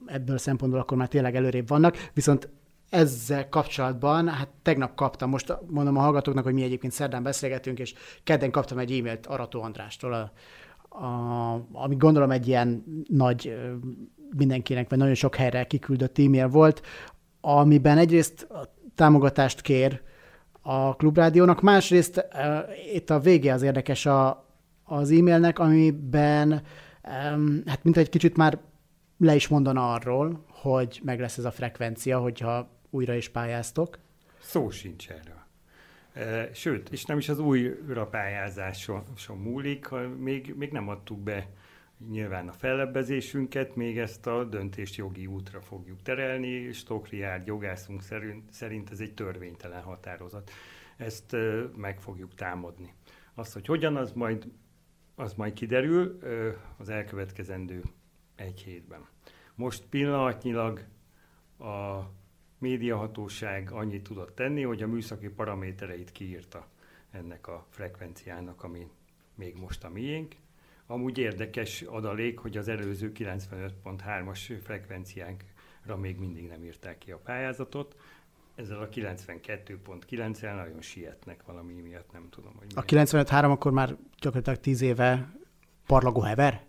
ebből 0.06 0.36
a 0.36 0.40
szempontból 0.40 0.80
akkor 0.80 0.98
már 0.98 1.08
tényleg 1.08 1.36
előrébb 1.36 1.68
vannak, 1.68 2.10
viszont 2.14 2.50
ezzel 2.90 3.50
kapcsolatban, 3.50 4.28
hát 4.28 4.50
tegnap 4.62 4.96
kaptam, 4.96 5.30
most 5.30 5.58
mondom 5.68 5.98
a 5.98 6.02
hallgatóknak, 6.02 6.44
hogy 6.44 6.54
mi 6.54 6.64
egyébként 6.64 6.94
szerdán 6.94 7.24
beszélgetünk, 7.24 7.80
és 7.80 7.94
kedden 8.24 8.52
kaptam 8.52 8.78
egy 8.78 8.92
e-mailt 8.92 9.26
Arató 9.26 9.62
Andrástól, 9.62 10.14
a, 10.14 10.32
a, 11.06 11.68
ami 11.72 11.96
gondolom 11.96 12.32
egy 12.32 12.48
ilyen 12.48 12.84
nagy 13.08 13.58
mindenkinek, 14.38 14.90
vagy 14.90 14.98
nagyon 14.98 15.16
sok 15.16 15.36
helyre 15.36 15.64
kiküldött 15.64 16.20
e-mail 16.20 16.48
volt, 16.48 16.82
amiben 17.42 17.98
egyrészt 17.98 18.48
támogatást 18.96 19.62
kér 19.62 20.02
a 20.62 20.96
klubrádiónak, 20.96 21.62
másrészt 21.62 22.28
uh, 22.34 22.94
itt 22.94 23.10
a 23.10 23.20
vége 23.20 23.54
az 23.54 23.62
érdekes 23.62 24.06
a, 24.06 24.46
az 24.84 25.12
e-mailnek, 25.12 25.60
amiben 25.60 26.62
um, 27.34 27.62
hát 27.66 27.84
mint 27.84 27.98
egy 27.98 28.10
kicsit 28.10 28.38
már 28.38 28.60
le 29.18 29.36
is 29.36 29.48
mondana 29.48 29.94
arról, 29.94 30.46
hogy 30.50 31.02
meg 31.04 31.20
lesz 31.20 31.38
ez 31.38 31.46
a 31.46 31.52
frekvencia, 31.52 32.20
hogyha 32.20 32.70
újra 32.90 33.14
is 33.14 33.30
pályáztok. 33.30 34.00
Szó 34.40 34.70
sincs 34.70 35.08
erről. 35.10 35.40
Sőt, 36.54 36.90
és 36.90 37.06
nem 37.06 37.18
is 37.18 37.30
az 37.30 37.40
újra 37.40 38.08
pályázáson 38.08 39.04
múlik, 39.44 39.88
még, 40.18 40.54
még 40.58 40.72
nem 40.72 40.88
adtuk 40.88 41.20
be 41.20 41.48
nyilván 42.10 42.48
a 42.48 42.52
fellebbezésünket, 42.52 43.76
még 43.76 43.98
ezt 43.98 44.28
a 44.28 44.44
döntést 44.44 44.96
jogi 44.96 45.26
útra 45.26 45.62
fogjuk 45.62 46.02
terelni, 46.02 46.48
és 46.48 46.78
Stokriárd 46.78 47.48
jogászunk 47.48 48.02
szerint, 48.02 48.52
szerint 48.52 48.92
ez 48.92 49.00
egy 49.00 49.14
törvénytelen 49.14 49.82
határozat. 49.82 50.52
Ezt 50.98 51.36
meg 51.76 52.00
fogjuk 52.00 52.34
támadni. 52.34 52.94
Azt, 53.34 53.54
hogy 53.54 53.66
hogyan, 53.66 53.96
az 53.96 54.12
majd, 54.12 54.52
az 55.16 55.34
majd 55.34 55.54
kiderül 55.54 56.20
az 56.78 56.90
elkövetkezendő 56.90 57.82
egy 58.36 58.62
hétben. 58.62 59.08
Most 59.56 59.86
pillanatnyilag 59.86 60.86
a 61.60 62.00
médiahatóság 62.58 63.72
annyit 63.72 64.04
tudott 64.04 64.36
tenni, 64.36 64.62
hogy 64.62 64.82
a 64.82 64.88
műszaki 64.88 65.30
paramétereit 65.30 66.12
kiírta 66.12 66.68
ennek 67.12 67.48
a 67.48 67.66
frekvenciának, 67.70 68.64
ami 68.64 68.88
még 69.36 69.56
most 69.56 69.84
a 69.84 69.90
miénk, 69.90 70.36
Amúgy 70.92 71.18
érdekes 71.18 71.82
adalék, 71.82 72.40
hogy 72.40 72.58
az 72.58 72.68
előző 72.68 73.12
95.3-as 73.16 74.58
frekvenciánkra 74.64 75.98
még 75.98 76.18
mindig 76.18 76.48
nem 76.48 76.64
írták 76.64 76.98
ki 76.98 77.12
a 77.12 77.18
pályázatot. 77.18 77.96
Ezzel 78.56 78.80
a 78.80 78.90
92.9-el 78.90 80.56
nagyon 80.56 80.82
sietnek 80.82 81.44
valami 81.46 81.74
miatt, 81.74 82.12
nem 82.12 82.28
tudom, 82.30 82.54
hogy 82.58 82.68
A 82.76 82.84
95.3 82.84 83.52
akkor 83.52 83.72
már 83.72 83.96
gyakorlatilag 84.20 84.60
10 84.60 84.82
éve 84.82 85.36
parlagó 85.86 86.22
hever? 86.22 86.66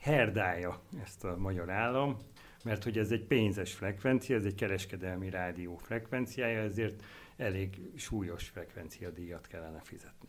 Herdája 0.00 0.80
ezt 1.02 1.24
a 1.24 1.36
magyar 1.36 1.70
állam, 1.70 2.16
mert 2.64 2.84
hogy 2.84 2.98
ez 2.98 3.10
egy 3.10 3.24
pénzes 3.24 3.74
frekvencia, 3.74 4.36
ez 4.36 4.44
egy 4.44 4.54
kereskedelmi 4.54 5.30
rádió 5.30 5.76
frekvenciája, 5.76 6.60
ezért 6.60 7.02
elég 7.36 7.80
súlyos 7.96 8.48
frekvenciadíjat 8.48 9.46
kellene 9.46 9.80
fizetni. 9.80 10.28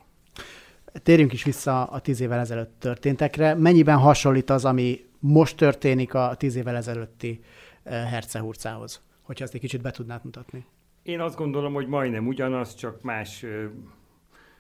Térjünk 1.04 1.34
is 1.34 1.44
vissza 1.44 1.84
a 1.84 2.00
tíz 2.00 2.22
évvel 2.22 2.40
ezelőtt 2.40 2.80
történtekre. 2.80 3.56
Mennyiben 3.56 3.98
hasonlít 3.98 4.50
az, 4.50 4.66
ami 4.66 5.06
most 5.20 5.58
történik 5.58 6.14
a 6.14 6.34
tíz 6.38 6.56
évvel 6.56 6.76
ezelőtti 6.76 7.40
eh, 7.84 8.10
Hercehurcához? 8.10 9.02
Hogyha 9.22 9.44
ezt 9.44 9.54
egy 9.54 9.60
kicsit 9.60 9.82
be 9.82 9.92
tudnád 9.92 10.24
mutatni. 10.24 10.66
Én 11.04 11.20
azt 11.20 11.36
gondolom, 11.36 11.74
hogy 11.74 11.88
majdnem 11.88 12.28
ugyanaz, 12.28 12.76
csak 12.76 13.02
más, 13.02 13.46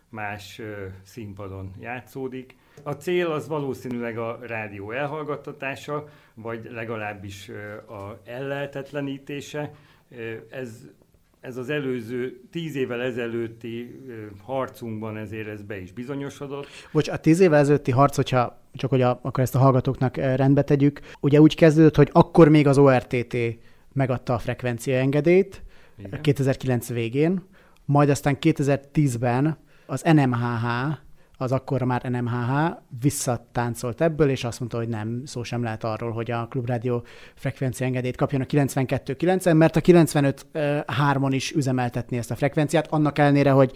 más 0.09 0.61
színpadon 1.03 1.73
játszódik. 1.79 2.55
A 2.83 2.91
cél 2.91 3.27
az 3.31 3.47
valószínűleg 3.47 4.17
a 4.17 4.39
rádió 4.41 4.91
elhallgattatása, 4.91 6.07
vagy 6.33 6.67
legalábbis 6.71 7.49
a 7.87 8.21
ellehetetlenítése. 8.25 9.73
Ez 10.49 10.87
ez 11.41 11.57
az 11.57 11.69
előző 11.69 12.41
tíz 12.51 12.75
évvel 12.75 13.01
ezelőtti 13.01 14.01
harcunkban 14.43 15.17
ezért 15.17 15.47
ez 15.47 15.61
be 15.61 15.79
is 15.79 15.91
bizonyosodott. 15.91 16.67
Bocs, 16.91 17.07
a 17.07 17.17
tíz 17.17 17.39
évvel 17.39 17.59
ezelőtti 17.59 17.91
harc, 17.91 18.15
hogyha 18.15 18.61
csak 18.73 18.89
hogy 18.89 19.01
a, 19.01 19.19
akkor 19.21 19.43
ezt 19.43 19.55
a 19.55 19.59
hallgatóknak 19.59 20.15
rendbe 20.15 20.61
tegyük, 20.63 20.99
ugye 21.19 21.41
úgy 21.41 21.55
kezdődött, 21.55 21.95
hogy 21.95 22.09
akkor 22.11 22.49
még 22.49 22.67
az 22.67 22.77
ORTT 22.77 23.37
megadta 23.93 24.33
a 24.33 24.39
frekvencia 24.39 24.95
engedélyt, 24.95 25.63
Igen. 25.97 26.21
2009 26.21 26.89
végén, 26.89 27.43
majd 27.85 28.09
aztán 28.09 28.37
2010-ben 28.41 29.57
az 29.85 30.01
NMHH 30.01 30.65
az 31.41 31.51
akkor 31.51 31.81
már 31.81 32.03
NMHH 32.03 32.71
visszatáncolt 33.01 34.01
ebből, 34.01 34.29
és 34.29 34.43
azt 34.43 34.59
mondta, 34.59 34.77
hogy 34.77 34.87
nem, 34.87 35.21
szó 35.25 35.43
sem 35.43 35.63
lehet 35.63 35.83
arról, 35.83 36.11
hogy 36.11 36.31
a 36.31 36.47
klubrádió 36.49 37.03
frekvencia 37.35 37.85
engedélyt 37.85 38.15
kapjon 38.15 38.41
a 38.41 38.45
92.9-en, 38.45 39.57
mert 39.57 39.75
a 39.75 39.81
95.3-on 39.81 41.29
is 41.31 41.51
üzemeltetni 41.51 42.17
ezt 42.17 42.31
a 42.31 42.35
frekvenciát, 42.35 42.87
annak 42.91 43.17
ellenére, 43.17 43.51
hogy 43.51 43.71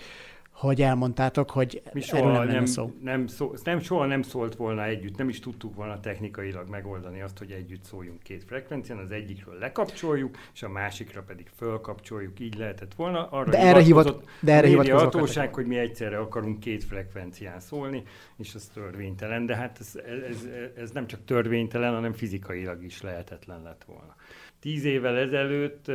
hogy 0.55 0.81
elmondtátok, 0.81 1.49
hogy 1.49 1.81
Mi 1.93 2.01
soha 2.01 2.31
nem, 2.31 2.47
nem, 2.47 2.65
szó. 2.65 2.91
Nem, 3.01 3.27
szó, 3.27 3.53
nem, 3.63 3.79
soha 3.79 4.05
nem 4.05 4.21
szólt 4.21 4.55
volna 4.55 4.83
együtt, 4.83 5.17
nem 5.17 5.29
is 5.29 5.39
tudtuk 5.39 5.75
volna 5.75 5.99
technikailag 5.99 6.69
megoldani 6.69 7.21
azt, 7.21 7.37
hogy 7.37 7.51
együtt 7.51 7.83
szóljunk 7.83 8.23
két 8.23 8.43
frekvencián, 8.43 8.97
az 8.97 9.11
egyikről 9.11 9.57
lekapcsoljuk, 9.57 10.37
és 10.53 10.63
a 10.63 10.69
másikra 10.69 11.21
pedig 11.21 11.49
fölkapcsoljuk, 11.55 12.39
így 12.39 12.57
lehetett 12.57 12.93
volna. 12.93 13.27
Arra 13.29 13.49
de 13.49 13.57
erre 13.57 13.81
hivat, 13.81 14.23
de 14.39 14.53
erre 14.53 14.93
a 14.93 14.97
hatóság, 14.97 15.53
hogy 15.53 15.65
mi 15.65 15.77
egyszerre 15.77 16.17
akarunk 16.17 16.59
két 16.59 16.83
frekvencián 16.83 17.59
szólni, 17.59 18.03
és 18.37 18.53
ez 18.53 18.71
törvénytelen, 18.73 19.45
de 19.45 19.55
hát 19.55 19.77
ez, 19.79 19.99
ez, 20.29 20.47
ez 20.77 20.91
nem 20.91 21.07
csak 21.07 21.25
törvénytelen, 21.25 21.93
hanem 21.93 22.13
fizikailag 22.13 22.83
is 22.83 23.01
lehetetlen 23.01 23.61
lett 23.61 23.83
volna. 23.83 24.15
Tíz 24.59 24.83
évvel 24.83 25.17
ezelőtt 25.17 25.91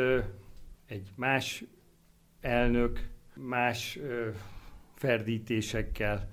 egy 0.87 1.09
más 1.17 1.65
elnök 2.41 3.10
más 3.35 3.99
ferdítésekkel, 4.95 6.29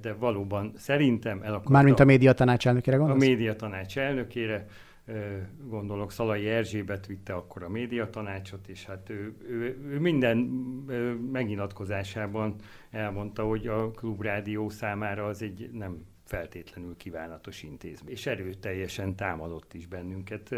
de 0.00 0.12
valóban 0.12 0.72
szerintem 0.76 1.42
el 1.42 1.52
akarta... 1.52 1.70
Mármint 1.70 2.00
a 2.00 2.04
média 2.04 2.32
tanács 2.32 2.66
elnökére 2.66 2.96
gondolsz? 2.96 3.22
A 3.22 3.26
média 3.26 3.56
tanács 3.56 3.98
elnökére, 3.98 4.66
gondolok, 5.64 6.12
Szalai 6.12 6.48
Erzsébet 6.48 7.06
vitte 7.06 7.32
akkor 7.34 7.62
a 7.62 7.68
média 7.68 8.10
tanácsot, 8.10 8.68
és 8.68 8.84
hát 8.84 9.10
ő, 9.10 9.34
ő, 9.48 9.78
ő 9.88 9.98
minden 9.98 10.36
megnyilatkozásában 11.32 12.54
elmondta, 12.90 13.42
hogy 13.42 13.66
a 13.66 13.90
klubrádió 13.90 14.68
számára 14.68 15.26
az 15.26 15.42
egy 15.42 15.70
nem 15.72 16.04
feltétlenül 16.24 16.96
kívánatos 16.96 17.62
intézmény, 17.62 18.12
és 18.12 18.26
erőteljesen 18.26 19.16
támadott 19.16 19.74
is 19.74 19.86
bennünket. 19.86 20.54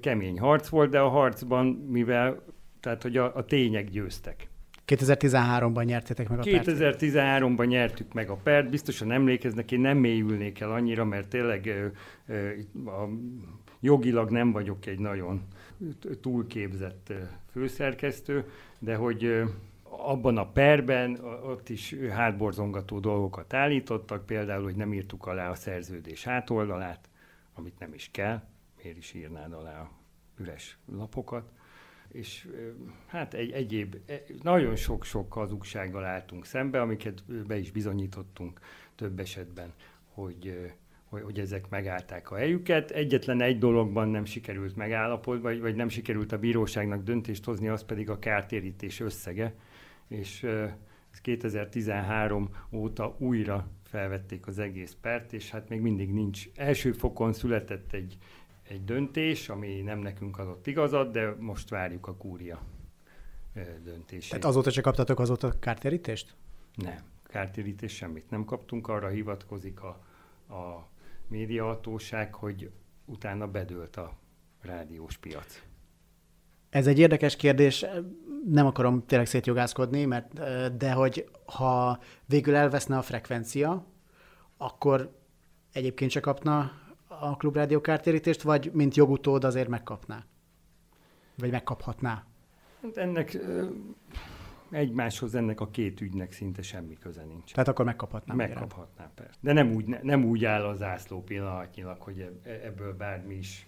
Kemény 0.00 0.38
harc 0.38 0.68
volt, 0.68 0.90
de 0.90 1.00
a 1.00 1.08
harcban, 1.08 1.66
mivel 1.66 2.42
tehát, 2.80 3.02
hogy 3.02 3.16
a, 3.16 3.36
a 3.36 3.44
tények 3.44 3.88
győztek. 3.88 4.48
2013-ban 4.88 5.84
nyertétek 5.84 6.28
meg 6.28 6.38
a 6.38 6.42
pert. 6.42 6.66
2013-ban 6.66 7.66
nyertük 7.66 8.12
meg 8.12 8.30
a 8.30 8.36
pert, 8.36 8.70
biztosan 8.70 9.12
emlékeznek, 9.12 9.72
én 9.72 9.80
nem 9.80 9.98
mélyülnék 9.98 10.60
el 10.60 10.72
annyira, 10.72 11.04
mert 11.04 11.28
tényleg 11.28 11.92
a, 12.86 13.04
jogilag 13.80 14.30
nem 14.30 14.52
vagyok 14.52 14.86
egy 14.86 14.98
nagyon 14.98 15.42
túlképzett 16.20 17.12
főszerkesztő, 17.50 18.44
de 18.78 18.94
hogy 18.94 19.42
abban 19.82 20.36
a 20.36 20.46
perben 20.46 21.18
ott 21.44 21.68
is 21.68 21.94
hátborzongató 22.10 22.98
dolgokat 22.98 23.54
állítottak, 23.54 24.26
például, 24.26 24.62
hogy 24.62 24.76
nem 24.76 24.92
írtuk 24.92 25.26
alá 25.26 25.50
a 25.50 25.54
szerződés 25.54 26.24
hátoldalát, 26.24 27.08
amit 27.54 27.78
nem 27.78 27.94
is 27.94 28.08
kell, 28.12 28.42
miért 28.82 28.98
is 28.98 29.14
írnád 29.14 29.52
alá 29.52 29.80
a 29.80 29.90
üres 30.40 30.78
lapokat, 30.96 31.50
és 32.12 32.48
hát 33.06 33.34
egy 33.34 33.50
egyéb, 33.50 33.96
e, 34.06 34.22
nagyon 34.42 34.76
sok-sok 34.76 35.32
hazugsággal 35.32 36.04
álltunk 36.04 36.44
szembe, 36.44 36.80
amiket 36.80 37.46
be 37.46 37.58
is 37.58 37.70
bizonyítottunk 37.70 38.60
több 38.94 39.20
esetben, 39.20 39.72
hogy, 40.14 40.72
hogy, 41.04 41.22
hogy 41.22 41.38
ezek 41.38 41.68
megállták 41.68 42.30
a 42.30 42.36
helyüket. 42.36 42.90
Egyetlen 42.90 43.40
egy 43.40 43.58
dologban 43.58 44.08
nem 44.08 44.24
sikerült 44.24 44.76
megállapodni, 44.76 45.42
vagy, 45.42 45.60
vagy 45.60 45.74
nem 45.74 45.88
sikerült 45.88 46.32
a 46.32 46.38
bíróságnak 46.38 47.02
döntést 47.02 47.44
hozni, 47.44 47.68
az 47.68 47.84
pedig 47.84 48.10
a 48.10 48.18
kártérítés 48.18 49.00
összege, 49.00 49.54
és 50.08 50.42
ez 51.12 51.20
2013 51.20 52.48
óta 52.72 53.16
újra 53.18 53.70
felvették 53.82 54.46
az 54.46 54.58
egész 54.58 54.96
pert, 55.00 55.32
és 55.32 55.50
hát 55.50 55.68
még 55.68 55.80
mindig 55.80 56.12
nincs. 56.12 56.48
Első 56.54 56.92
fokon 56.92 57.32
született 57.32 57.92
egy 57.92 58.18
egy 58.68 58.84
döntés, 58.84 59.48
ami 59.48 59.80
nem 59.80 59.98
nekünk 59.98 60.38
adott 60.38 60.66
igazat, 60.66 61.10
de 61.10 61.34
most 61.38 61.68
várjuk 61.68 62.06
a 62.06 62.14
kúria 62.14 62.62
döntését. 63.82 64.30
Tehát 64.30 64.44
azóta 64.44 64.70
se 64.70 64.80
kaptatok 64.80 65.20
azóta 65.20 65.58
kártérítést? 65.58 66.34
Nem, 66.74 66.98
kártérítés 67.22 67.94
semmit 67.94 68.30
nem 68.30 68.44
kaptunk, 68.44 68.88
arra 68.88 69.08
hivatkozik 69.08 69.80
a, 69.82 69.88
a 70.54 70.88
médiahatóság, 71.28 72.34
hogy 72.34 72.70
utána 73.04 73.46
bedőlt 73.46 73.96
a 73.96 74.16
rádiós 74.60 75.16
piac. 75.16 75.62
Ez 76.70 76.86
egy 76.86 76.98
érdekes 76.98 77.36
kérdés, 77.36 77.84
nem 78.46 78.66
akarom 78.66 79.06
tényleg 79.06 79.26
szétjogászkodni, 79.26 80.04
mert, 80.04 80.32
de 80.76 80.92
hogy 80.92 81.28
ha 81.44 81.98
végül 82.24 82.54
elveszne 82.54 82.96
a 82.96 83.02
frekvencia, 83.02 83.86
akkor 84.56 85.16
egyébként 85.72 86.10
se 86.10 86.20
kapna 86.20 86.72
a 87.20 87.36
klubrádió 87.36 87.80
kártérítést, 87.80 88.42
vagy 88.42 88.70
mint 88.72 88.94
jogutód 88.94 89.44
azért 89.44 89.68
megkapná? 89.68 90.24
Vagy 91.36 91.50
megkaphatná? 91.50 92.24
Hát 92.82 92.96
ennek 92.96 93.38
egymáshoz 94.70 95.34
ennek 95.34 95.60
a 95.60 95.70
két 95.70 96.00
ügynek 96.00 96.32
szinte 96.32 96.62
semmi 96.62 96.98
köze 96.98 97.24
nincs. 97.24 97.52
Tehát 97.52 97.68
akkor 97.68 97.84
megkaphatná. 97.84 98.34
Megkaphatná, 98.34 99.10
persze. 99.14 99.34
De 99.40 99.52
nem 99.52 99.72
úgy, 99.72 99.84
ne, 99.84 99.98
nem 100.02 100.24
úgy 100.24 100.44
áll 100.44 100.64
a 100.64 100.74
zászló 100.74 101.22
pillanatnyilag, 101.22 102.00
hogy 102.00 102.38
e, 102.44 102.50
ebből 102.50 102.96
bármi 102.96 103.34
is, 103.34 103.66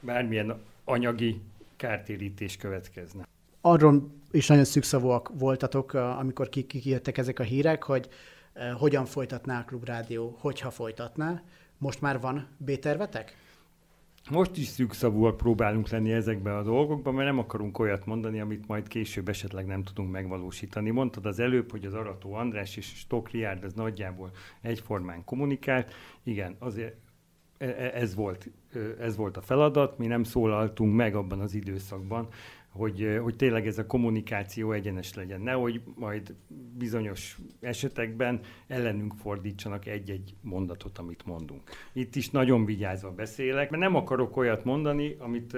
bármilyen 0.00 0.62
anyagi 0.84 1.42
kártérítés 1.76 2.56
következne. 2.56 3.26
Arról 3.60 4.10
is 4.30 4.46
nagyon 4.46 4.64
szükszavúak 4.64 5.30
voltatok, 5.38 5.94
amikor 5.94 6.48
kijöttek 6.48 7.18
ezek 7.18 7.38
a 7.38 7.42
hírek, 7.42 7.82
hogy 7.82 8.08
hogyan 8.78 9.04
folytatná 9.04 9.60
a 9.60 9.64
Klubrádió, 9.64 10.36
hogyha 10.40 10.70
folytatná. 10.70 11.42
Most 11.78 12.00
már 12.00 12.20
van 12.20 12.48
B-tervetek? 12.56 13.36
Most 14.30 14.56
is 14.56 14.66
szűkszavúak 14.66 15.36
próbálunk 15.36 15.88
lenni 15.88 16.12
ezekben 16.12 16.54
a 16.54 16.62
dolgokban, 16.62 17.14
mert 17.14 17.26
nem 17.26 17.38
akarunk 17.38 17.78
olyat 17.78 18.06
mondani, 18.06 18.40
amit 18.40 18.66
majd 18.66 18.88
később 18.88 19.28
esetleg 19.28 19.66
nem 19.66 19.82
tudunk 19.82 20.10
megvalósítani. 20.10 20.90
Mondtad 20.90 21.26
az 21.26 21.38
előbb, 21.38 21.70
hogy 21.70 21.84
az 21.84 21.94
Arató 21.94 22.34
András 22.34 22.76
és 22.76 22.86
Stok 22.86 23.30
Riárd 23.30 23.64
az 23.64 23.72
nagyjából 23.72 24.30
egyformán 24.60 25.24
kommunikált. 25.24 25.94
Igen, 26.22 26.56
azért 26.58 26.96
e, 27.58 27.66
e, 27.66 27.90
ez 27.94 28.14
volt, 28.14 28.50
ez 29.00 29.16
volt 29.16 29.36
a 29.36 29.40
feladat, 29.40 29.98
mi 29.98 30.06
nem 30.06 30.22
szólaltunk 30.22 30.94
meg 30.94 31.14
abban 31.14 31.40
az 31.40 31.54
időszakban, 31.54 32.28
hogy, 32.76 33.18
hogy 33.22 33.36
tényleg 33.36 33.66
ez 33.66 33.78
a 33.78 33.86
kommunikáció 33.86 34.72
egyenes 34.72 35.14
legyen. 35.14 35.40
Nehogy 35.40 35.80
majd 35.94 36.34
bizonyos 36.78 37.38
esetekben 37.60 38.40
ellenünk 38.66 39.14
fordítsanak 39.14 39.86
egy-egy 39.86 40.34
mondatot, 40.40 40.98
amit 40.98 41.26
mondunk. 41.26 41.62
Itt 41.92 42.16
is 42.16 42.30
nagyon 42.30 42.64
vigyázva 42.64 43.10
beszélek, 43.10 43.70
mert 43.70 43.82
nem 43.82 43.94
akarok 43.94 44.36
olyat 44.36 44.64
mondani, 44.64 45.16
amit 45.18 45.56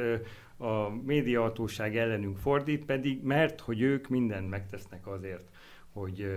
a 0.57 0.89
médiahatóság 1.05 1.97
ellenünk 1.97 2.37
fordít, 2.37 2.85
pedig 2.85 3.23
mert, 3.23 3.61
hogy 3.61 3.81
ők 3.81 4.09
mindent 4.09 4.49
megtesznek 4.49 5.07
azért, 5.07 5.49
hogy, 5.93 6.33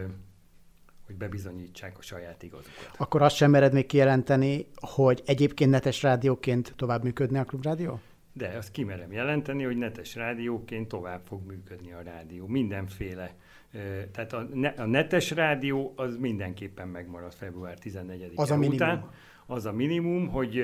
hogy 1.05 1.15
bebizonyítsák 1.15 1.97
a 1.97 2.01
saját 2.01 2.43
igazukat. 2.43 2.91
Akkor 2.97 3.21
azt 3.21 3.35
sem 3.35 3.51
mered 3.51 3.73
még 3.73 3.85
kijelenteni, 3.85 4.67
hogy 4.75 5.21
egyébként 5.25 5.71
netes 5.71 6.01
rádióként 6.01 6.73
tovább 6.75 7.03
működne 7.03 7.39
a 7.39 7.45
klubrádió? 7.45 7.99
De 8.33 8.47
azt 8.57 8.71
kimerem 8.71 9.11
jelenteni, 9.11 9.63
hogy 9.63 9.77
netes 9.77 10.15
rádióként 10.15 10.87
tovább 10.87 11.21
fog 11.25 11.45
működni 11.47 11.91
a 11.91 12.01
rádió. 12.01 12.47
Mindenféle. 12.47 13.35
Tehát 14.11 14.33
a, 14.33 14.47
ne, 14.53 14.67
a 14.67 14.85
netes 14.85 15.31
rádió 15.31 15.93
az 15.95 16.17
mindenképpen 16.17 16.87
megmarad 16.87 17.33
február 17.33 17.79
14 17.79 18.31
az 18.35 18.51
a 18.51 18.57
minimum. 18.57 18.75
után. 18.75 19.09
Az 19.45 19.65
a 19.65 19.71
minimum, 19.71 20.27
hogy, 20.27 20.55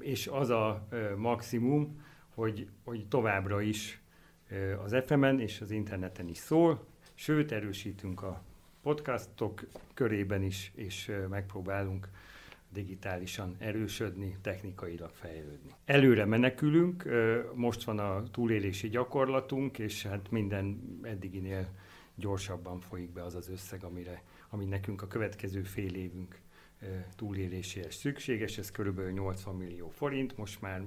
és 0.00 0.26
az 0.26 0.50
a 0.50 0.88
maximum, 1.16 2.00
hogy, 2.34 2.68
hogy 2.84 3.06
továbbra 3.08 3.60
is 3.60 4.02
az 4.84 4.96
FM-en 5.06 5.40
és 5.40 5.60
az 5.60 5.70
interneten 5.70 6.28
is 6.28 6.36
szól, 6.36 6.86
sőt, 7.14 7.52
erősítünk 7.52 8.22
a 8.22 8.42
podcastok 8.82 9.66
körében 9.94 10.42
is, 10.42 10.72
és 10.74 11.12
megpróbálunk 11.30 12.08
digitálisan 12.72 13.56
erősödni, 13.58 14.36
technikailag 14.40 15.10
fejlődni. 15.10 15.70
Előre 15.84 16.24
menekülünk, 16.24 17.04
most 17.54 17.84
van 17.84 17.98
a 17.98 18.22
túlélési 18.30 18.88
gyakorlatunk, 18.88 19.78
és 19.78 20.02
hát 20.02 20.30
minden 20.30 20.98
eddiginél 21.02 21.68
gyorsabban 22.14 22.80
folyik 22.80 23.12
be 23.12 23.24
az 23.24 23.34
az 23.34 23.48
összeg, 23.48 23.84
amire, 23.84 24.22
ami 24.48 24.64
nekünk 24.64 25.02
a 25.02 25.06
következő 25.06 25.62
fél 25.62 25.94
évünk 25.94 26.40
túléléséhez 27.16 27.94
szükséges, 27.94 28.58
ez 28.58 28.70
körülbelül 28.70 29.10
80 29.10 29.54
millió 29.54 29.88
forint, 29.88 30.36
most 30.36 30.60
már 30.60 30.82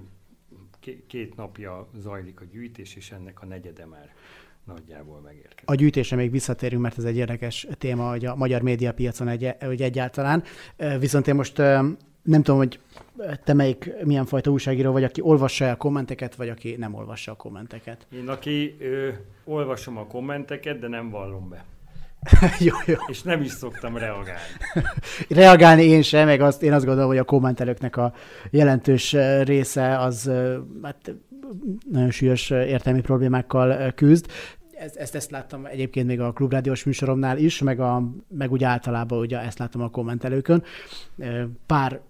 két 1.06 1.36
napja 1.36 1.88
zajlik 1.94 2.40
a 2.40 2.44
gyűjtés, 2.44 2.96
és 2.96 3.10
ennek 3.10 3.42
a 3.42 3.46
negyede 3.46 3.86
már 3.86 4.14
nagyjából 4.66 5.20
megérkezik. 5.24 5.62
A 5.64 5.74
gyűjtésre 5.74 6.16
még 6.16 6.30
visszatérünk, 6.30 6.82
mert 6.82 6.98
ez 6.98 7.04
egy 7.04 7.16
érdekes 7.16 7.66
téma, 7.78 8.08
hogy 8.10 8.24
a 8.24 8.36
magyar 8.36 8.62
médiapiacon 8.62 9.28
egy, 9.28 9.54
hogy 9.60 9.82
egyáltalán. 9.82 10.42
Viszont 10.98 11.26
én 11.26 11.34
most 11.34 11.56
nem 11.56 12.42
tudom, 12.42 12.56
hogy 12.56 12.80
te 13.44 13.52
melyik, 13.52 13.90
milyen 14.04 14.24
fajta 14.24 14.50
újságíró 14.50 14.92
vagy, 14.92 15.04
aki 15.04 15.20
olvassa 15.20 15.70
a 15.70 15.76
kommenteket, 15.76 16.34
vagy 16.34 16.48
aki 16.48 16.74
nem 16.78 16.94
olvassa 16.94 17.32
a 17.32 17.34
kommenteket? 17.34 18.06
Én, 18.12 18.28
aki 18.28 18.76
ö, 18.80 19.08
olvasom 19.44 19.96
a 19.96 20.06
kommenteket, 20.06 20.78
de 20.78 20.88
nem 20.88 21.10
vallom 21.10 21.48
be. 21.48 21.64
jó, 22.58 22.74
jó. 22.86 22.94
És 23.06 23.22
nem 23.22 23.40
is 23.40 23.50
szoktam 23.50 23.96
reagálni. 23.96 24.40
reagálni 25.28 25.84
én 25.84 26.02
sem, 26.02 26.26
meg 26.26 26.40
azt, 26.40 26.62
én 26.62 26.72
azt 26.72 26.84
gondolom, 26.84 27.08
hogy 27.08 27.18
a 27.18 27.24
kommentelőknek 27.24 27.96
a 27.96 28.12
jelentős 28.50 29.16
része 29.42 29.98
az 29.98 30.30
hát, 30.82 31.14
nagyon 31.90 32.10
súlyos 32.10 32.50
értelmi 32.50 33.00
problémákkal 33.00 33.92
küzd 33.92 34.26
ezt, 34.78 34.96
ezt, 34.96 35.14
ezt 35.14 35.30
láttam 35.30 35.66
egyébként 35.66 36.06
még 36.06 36.20
a 36.20 36.32
klubrádiós 36.32 36.84
műsoromnál 36.84 37.38
is, 37.38 37.58
meg, 37.58 37.80
a, 37.80 38.02
meg 38.28 38.52
úgy 38.52 38.64
általában 38.64 39.18
ugye 39.18 39.40
ezt 39.40 39.58
láttam 39.58 39.80
a 39.80 39.90
kommentelőkön. 39.90 40.62
Pár 41.66 42.00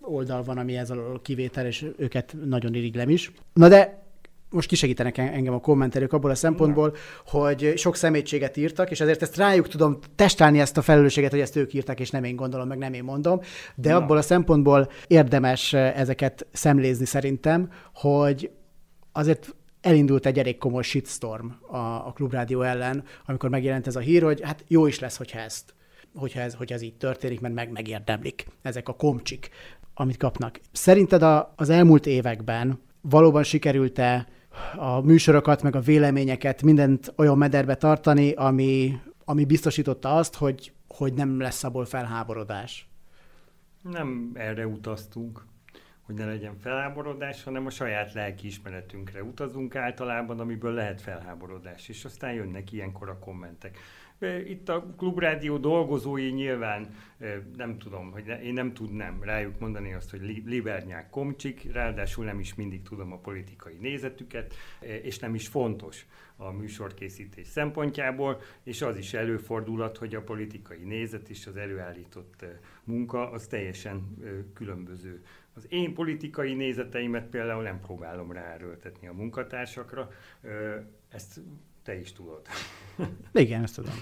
oldal 0.00 0.42
van, 0.42 0.58
ami 0.58 0.76
ez 0.76 0.90
a 0.90 1.20
kivétel, 1.22 1.66
és 1.66 1.86
őket 1.96 2.36
nagyon 2.44 2.74
irigylem 2.74 3.08
is. 3.08 3.32
Na 3.52 3.68
de 3.68 4.04
most 4.50 4.68
kisegítenek 4.68 5.18
engem 5.18 5.54
a 5.54 5.60
kommentelők 5.60 6.12
abból 6.12 6.30
a 6.30 6.34
szempontból, 6.34 6.88
Na. 6.88 7.38
hogy 7.38 7.72
sok 7.76 7.96
szemétséget 7.96 8.56
írtak, 8.56 8.90
és 8.90 9.00
ezért 9.00 9.22
ezt 9.22 9.36
rájuk 9.36 9.68
tudom 9.68 9.98
testálni 10.14 10.60
ezt 10.60 10.76
a 10.76 10.82
felelősséget, 10.82 11.30
hogy 11.30 11.40
ezt 11.40 11.56
ők 11.56 11.74
írtak, 11.74 12.00
és 12.00 12.10
nem 12.10 12.24
én 12.24 12.36
gondolom, 12.36 12.68
meg 12.68 12.78
nem 12.78 12.92
én 12.92 13.04
mondom, 13.04 13.40
de 13.74 13.90
Na. 13.90 13.96
abból 13.96 14.16
a 14.16 14.22
szempontból 14.22 14.88
érdemes 15.06 15.72
ezeket 15.72 16.46
szemlézni 16.52 17.04
szerintem, 17.04 17.70
hogy 17.94 18.50
azért 19.12 19.54
elindult 19.86 20.26
egy 20.26 20.38
elég 20.38 20.58
komoly 20.58 20.82
shitstorm 20.82 21.46
a, 21.70 21.76
a 22.06 22.12
klubrádió 22.14 22.62
ellen, 22.62 23.04
amikor 23.26 23.50
megjelent 23.50 23.86
ez 23.86 23.96
a 23.96 24.00
hír, 24.00 24.22
hogy 24.22 24.40
hát 24.42 24.64
jó 24.68 24.86
is 24.86 24.98
lesz, 24.98 25.16
hogyha 25.16 25.38
ezt 25.38 25.74
hogyha 26.14 26.40
ez, 26.40 26.54
hogy 26.54 26.72
ez 26.72 26.82
így 26.82 26.96
történik, 26.96 27.40
mert 27.40 27.54
meg 27.54 27.70
megérdemlik 27.70 28.46
ezek 28.62 28.88
a 28.88 28.92
komcsik, 28.92 29.50
amit 29.94 30.16
kapnak. 30.16 30.60
Szerinted 30.72 31.22
a, 31.22 31.52
az 31.56 31.68
elmúlt 31.68 32.06
években 32.06 32.80
valóban 33.00 33.42
sikerült-e 33.42 34.26
a 34.76 35.00
műsorokat, 35.00 35.62
meg 35.62 35.76
a 35.76 35.80
véleményeket, 35.80 36.62
mindent 36.62 37.12
olyan 37.16 37.38
mederbe 37.38 37.74
tartani, 37.74 38.32
ami, 38.32 39.00
ami 39.24 39.44
biztosította 39.44 40.14
azt, 40.14 40.34
hogy, 40.34 40.72
hogy 40.88 41.14
nem 41.14 41.40
lesz 41.40 41.64
abból 41.64 41.84
felháborodás? 41.84 42.88
Nem 43.82 44.30
erre 44.34 44.66
utaztunk 44.66 45.44
hogy 46.06 46.14
ne 46.14 46.24
legyen 46.24 46.58
felháborodás, 46.58 47.42
hanem 47.42 47.66
a 47.66 47.70
saját 47.70 48.12
lelkiismeretünkre 48.12 49.22
utazunk 49.22 49.76
általában, 49.76 50.40
amiből 50.40 50.72
lehet 50.72 51.00
felháborodás, 51.00 51.88
és 51.88 52.04
aztán 52.04 52.32
jönnek 52.32 52.72
ilyenkor 52.72 53.08
a 53.08 53.18
kommentek. 53.18 53.78
Itt 54.46 54.68
a 54.68 54.94
klubrádió 54.96 55.56
dolgozói 55.56 56.30
nyilván 56.30 56.94
nem 57.56 57.78
tudom, 57.78 58.10
hogy 58.10 58.28
én 58.42 58.52
nem 58.52 58.72
tudnám 58.72 59.22
rájuk 59.22 59.58
mondani 59.58 59.92
azt, 59.92 60.10
hogy 60.10 60.42
libernyák 60.44 61.10
komcsik, 61.10 61.72
ráadásul 61.72 62.24
nem 62.24 62.38
is 62.38 62.54
mindig 62.54 62.82
tudom 62.82 63.12
a 63.12 63.18
politikai 63.18 63.76
nézetüket, 63.80 64.54
és 65.02 65.18
nem 65.18 65.34
is 65.34 65.48
fontos 65.48 66.06
a 66.36 66.50
műsorkészítés 66.50 67.46
szempontjából, 67.46 68.40
és 68.62 68.82
az 68.82 68.96
is 68.96 69.14
előfordulhat, 69.14 69.96
hogy 69.96 70.14
a 70.14 70.22
politikai 70.22 70.84
nézet 70.84 71.28
és 71.28 71.46
az 71.46 71.56
előállított 71.56 72.44
munka 72.84 73.30
az 73.30 73.46
teljesen 73.46 74.16
különböző. 74.54 75.22
Az 75.54 75.66
én 75.68 75.94
politikai 75.94 76.54
nézeteimet 76.54 77.26
például 77.26 77.62
nem 77.62 77.80
próbálom 77.80 78.32
ráerőltetni 78.32 79.06
a 79.06 79.12
munkatársakra, 79.12 80.10
ezt 81.08 81.40
te 81.86 81.98
is 81.98 82.12
tudod. 82.12 82.40
Igen, 83.32 83.62
ezt 83.62 83.74
tudom. 83.74 83.94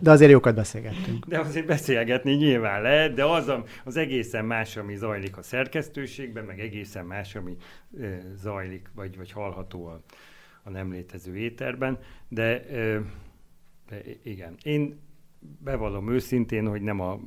De 0.00 0.10
azért 0.10 0.30
jókat 0.30 0.54
beszélgettünk. 0.54 1.26
De 1.26 1.38
azért 1.38 1.66
beszélgetni 1.66 2.32
nyilván 2.32 2.82
lehet, 2.82 3.12
de 3.12 3.24
az, 3.24 3.48
a, 3.48 3.64
az 3.84 3.96
egészen 3.96 4.44
más, 4.44 4.76
ami 4.76 4.96
zajlik 4.96 5.36
a 5.36 5.42
szerkesztőségben, 5.42 6.44
meg 6.44 6.60
egészen 6.60 7.06
más, 7.06 7.34
ami 7.34 7.56
e, 8.00 8.22
zajlik, 8.34 8.90
vagy, 8.94 9.16
vagy 9.16 9.32
hallható 9.32 9.86
a, 9.86 10.02
a 10.62 10.70
nem 10.70 10.92
létező 10.92 11.36
éterben. 11.36 11.98
De, 12.28 12.66
e, 12.66 13.02
de 13.88 14.02
igen, 14.22 14.54
én 14.62 15.00
bevallom 15.58 16.12
őszintén, 16.12 16.66
hogy 16.66 16.82
nem 16.82 17.00
a 17.00 17.20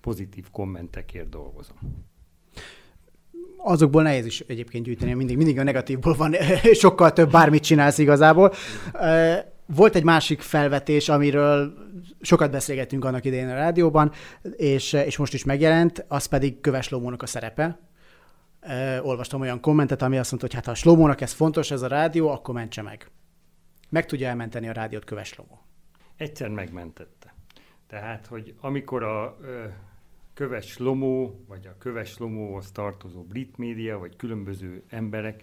pozitív 0.00 0.50
kommentekért 0.50 1.28
dolgozom 1.28 2.08
azokból 3.62 4.02
nehéz 4.02 4.26
is 4.26 4.40
egyébként 4.40 4.84
gyűjteni, 4.84 5.12
mindig, 5.14 5.36
mindig 5.36 5.58
a 5.58 5.62
negatívból 5.62 6.14
van, 6.14 6.34
sokkal 6.72 7.12
több 7.12 7.30
bármit 7.30 7.62
csinálsz 7.62 7.98
igazából. 7.98 8.52
Volt 9.74 9.94
egy 9.94 10.04
másik 10.04 10.40
felvetés, 10.40 11.08
amiről 11.08 11.74
sokat 12.20 12.50
beszélgettünk 12.50 13.04
annak 13.04 13.24
idején 13.24 13.48
a 13.48 13.54
rádióban, 13.54 14.12
és, 14.56 14.92
és 14.92 15.16
most 15.16 15.34
is 15.34 15.44
megjelent, 15.44 16.04
az 16.08 16.26
pedig 16.26 16.60
Köves 16.60 16.88
Lomónak 16.88 17.22
a 17.22 17.26
szerepe. 17.26 17.78
Olvastam 19.02 19.40
olyan 19.40 19.60
kommentet, 19.60 20.02
ami 20.02 20.18
azt 20.18 20.30
mondta, 20.30 20.46
hogy 20.48 20.56
hát 20.56 20.64
ha 20.64 20.70
a 20.70 20.74
Slomónak 20.74 21.20
ez 21.20 21.32
fontos, 21.32 21.70
ez 21.70 21.82
a 21.82 21.86
rádió, 21.86 22.28
akkor 22.28 22.54
mentse 22.54 22.82
meg. 22.82 23.10
Meg 23.88 24.06
tudja 24.06 24.28
elmenteni 24.28 24.68
a 24.68 24.72
rádiót 24.72 25.04
Köves 25.04 25.34
Lomó? 25.34 25.60
Egyszer 26.16 26.48
megmentette. 26.48 27.34
Tehát, 27.86 28.26
hogy 28.26 28.54
amikor 28.60 29.02
a 29.02 29.36
ö, 29.42 29.64
Köves 30.34 30.78
Lomó, 30.78 31.44
vagy 31.48 31.66
a 31.66 31.74
Köves 31.78 32.18
Lomóhoz 32.18 32.70
tartozó 32.70 33.22
brit 33.22 33.56
média, 33.56 33.98
vagy 33.98 34.16
különböző 34.16 34.82
emberek, 34.88 35.42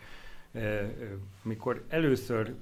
ö, 0.51 0.59
ö, 0.59 0.85
mikor 1.41 1.85
először 1.89 2.55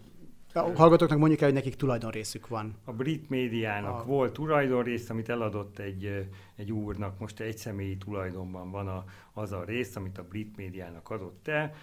a 0.56 0.76
hallgatóknak 0.76 1.18
mondjuk 1.18 1.42
el, 1.42 1.48
hogy 1.48 1.58
nekik 1.58 1.76
tulajdonrészük 1.76 2.48
van. 2.48 2.76
A 2.84 2.94
brit 2.94 3.30
médiának 3.30 4.00
a... 4.00 4.06
volt 4.06 4.34
tulajdonrész, 4.34 5.10
amit 5.10 5.30
eladott 5.30 5.80
egy, 5.80 6.28
egy 6.56 6.72
úrnak, 6.72 7.20
most 7.20 7.40
egy 7.40 7.58
személyi 7.58 7.98
tulajdonban 7.98 8.72
van 8.72 8.88
a, 8.88 9.06
az 9.34 9.52
a 9.52 9.64
rész, 9.64 9.96
amit 9.96 10.18
a 10.18 10.24
brit 10.24 10.56
médiának 10.58 11.10
adott 11.10 11.48
el. 11.48 11.74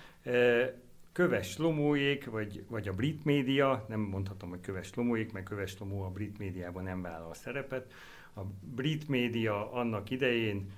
Köves 1.12 1.56
Lomóék, 1.56 2.30
vagy, 2.30 2.64
vagy 2.68 2.88
a 2.88 2.92
brit 2.92 3.24
média, 3.24 3.84
nem 3.88 4.00
mondhatom, 4.00 4.48
hogy 4.48 4.60
Köves 4.60 4.94
Lomóék, 4.94 5.32
mert 5.32 5.46
Köves 5.46 5.78
Lomó 5.78 6.02
a 6.02 6.10
brit 6.10 6.38
médiában 6.38 6.82
nem 6.82 7.02
vállal 7.02 7.30
a 7.30 7.34
szerepet. 7.34 7.92
A 8.34 8.40
brit 8.60 9.08
média 9.08 9.72
annak 9.72 10.10
idején 10.10 10.70